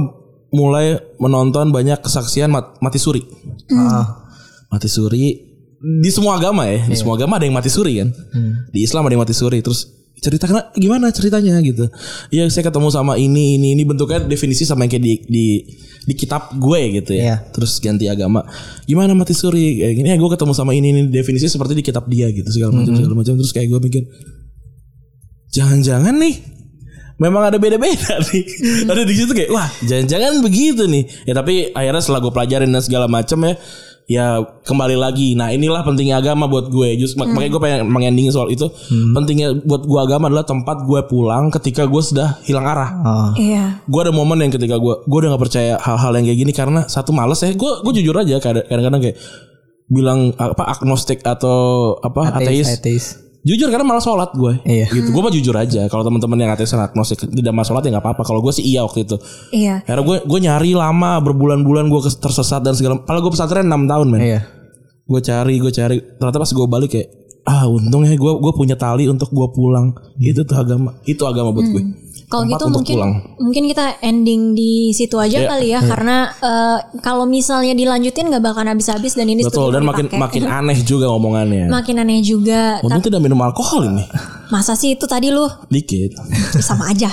[0.52, 0.86] mulai
[1.16, 3.24] menonton banyak kesaksian mat- mati suri.
[3.72, 4.28] Ah,
[4.68, 5.24] mati suri
[5.76, 8.12] di semua agama ya di semua agama ada yang mati suri kan?
[8.68, 11.86] Di Islam ada yang mati suri terus cerita kena gimana ceritanya gitu?
[12.32, 15.46] Iya saya ketemu sama ini ini ini bentuknya definisi sama yang kayak di di
[16.06, 17.22] di kitab gue gitu ya.
[17.22, 17.36] Iya.
[17.52, 18.42] terus ganti agama.
[18.88, 19.82] Gimana mati suri?
[19.82, 22.80] Kayak gini ya gue ketemu sama ini ini definisi seperti di kitab dia gitu segala
[22.80, 23.34] macam segala macam.
[23.36, 24.02] Terus kayak gue mikir
[25.52, 26.36] jangan-jangan nih
[27.16, 28.44] memang ada beda-beda nih.
[28.88, 31.04] Ada di situ kayak wah jangan-jangan begitu nih.
[31.28, 33.54] Ya tapi akhirnya setelah gue pelajarin dan segala macam ya
[34.06, 35.34] ya kembali lagi.
[35.34, 36.94] Nah inilah pentingnya agama buat gue.
[36.94, 38.70] Just mak- makanya gue pengen mengending soal itu.
[39.12, 42.90] Pentingnya buat gue agama adalah tempat gue pulang ketika gue sudah hilang arah.
[42.96, 43.30] Ah.
[43.36, 43.82] Iya.
[43.82, 46.80] gue ada momen yang ketika gue gue udah gak percaya hal-hal yang kayak gini karena
[46.84, 47.50] satu males ya.
[47.50, 49.18] Gue gue jujur aja kadang- kadang-kadang kayak
[49.86, 53.04] bilang apa agnostik atau apa ateis, ateis.
[53.46, 54.58] Jujur karena malah sholat gue.
[54.66, 54.90] Iya.
[54.90, 55.14] gitu.
[55.14, 55.86] Gue mah jujur aja.
[55.86, 58.22] Kalau teman-teman yang ateis dan agnostik tidak malah sholat ya nggak apa-apa.
[58.26, 59.16] Kalau gue sih iya waktu itu.
[59.54, 59.86] Iya.
[59.86, 64.06] karena gue gue nyari lama berbulan-bulan gue tersesat dan segala kalau gue pesantren 6 tahun
[64.10, 64.20] men.
[64.20, 64.40] Iya.
[65.06, 65.96] gue cari gue cari.
[66.18, 67.08] Ternyata pas gue balik kayak
[67.46, 71.68] ah untungnya gue gue punya tali untuk gue pulang itu tuh agama itu agama buat
[71.68, 71.84] gue
[72.26, 73.12] Kalau Tempat gitu untuk mungkin pulang.
[73.38, 78.42] mungkin kita ending di situ aja Iya, kali ya karena eh, kalau misalnya dilanjutin nggak
[78.42, 80.18] bakalan habis-habis dan ini betul dan makin dipakai.
[80.18, 82.82] makin aneh juga omongannya makin aneh juga.
[82.82, 84.02] untung tidak minum alkohol ini
[84.46, 86.14] Masa sih itu tadi lu dikit
[86.62, 87.10] sama aja.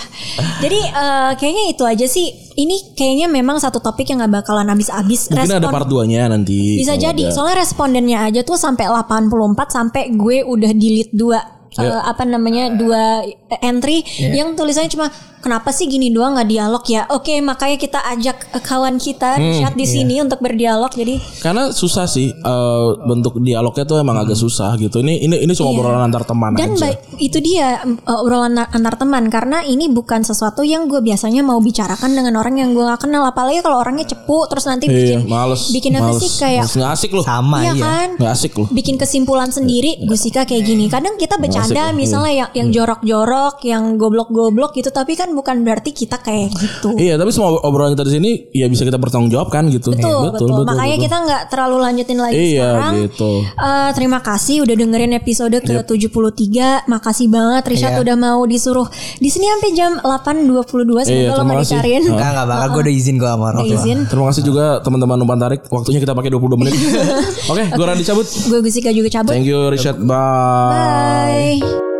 [0.61, 2.29] Jadi eh, kayaknya itu aja sih.
[2.53, 5.33] Ini kayaknya memang satu topik yang nggak bakalan habis-habis.
[5.33, 7.23] mungkin ada part 2 nya nanti Bisa kalau jadi.
[7.23, 7.33] ada.
[7.33, 9.33] Soalnya respondennya aja tuh sampai 84
[9.67, 11.39] sampai gue udah delete dua
[11.73, 11.89] Ya.
[11.89, 13.25] eh, apa namanya dua
[13.59, 15.09] entry yang tulisannya cuma
[15.43, 17.03] kenapa sih gini doang nggak dialog ya?
[17.11, 19.79] Oke, makanya kita ajak eh, kawan kita Hmm, chat iya.
[19.79, 20.87] di sini untuk berdialog.
[20.89, 25.03] Jadi karena susah sih eh, bentuk dialognya tuh emang agak susah gitu.
[25.03, 26.59] Ini ini ini cuma obrolan antar teman Iya.
[26.63, 26.87] dan aja.
[27.19, 29.27] itu dia uh, obrolan antar teman.
[29.27, 33.27] Karena ini bukan sesuatu yang gue biasanya mau bicarakan dengan orang yang gue gak kenal.
[33.27, 36.75] Apalagi kalau orangnya cepu terus nanti iya bikin males bikin apa males, sih kayak males.
[36.77, 37.25] nggak asik loh.
[37.25, 37.83] Sama iya iya.
[37.83, 38.09] kan?
[38.21, 38.67] Nggak asik loh.
[38.69, 40.85] Bikin kesimpulan sendiri Gusika kayak gini.
[40.87, 44.87] Kadang kita bercanda asik, misalnya yang yang jorok-jorok yang goblok-goblok gitu.
[44.87, 46.95] Tapi kan bukan berarti kita kayak gitu.
[46.95, 49.91] Iya, tapi semua obrolan kita di sini ya bisa kita bertanggungjawabkan gitu.
[49.91, 52.93] Betul, betul, Makanya kita nggak terlalu lanjutin lagi Iya, sekarang.
[53.03, 53.31] gitu.
[53.43, 56.85] Eh, terima kasih udah dengerin episode ke 73.
[56.85, 58.03] Makasih banget Richard Iya.
[58.03, 61.61] udah mau disuruh di sini sampai jam 8.22 semoga Iya, lo kasih.
[61.75, 62.03] dicariin.
[62.07, 63.47] Enggak enggak bakal gue udah izin gue sama.
[63.63, 63.97] Izin.
[64.07, 65.61] Terima kasih juga teman-teman umpan tarik.
[65.67, 66.73] Waktunya kita pakai 22 menit.
[67.51, 68.27] Oke, gue Randy cabut.
[68.27, 69.33] Gue Gusika juga cabut.
[69.33, 69.97] Thank you Richard.
[69.99, 71.57] Bye.
[71.59, 71.92] Bye.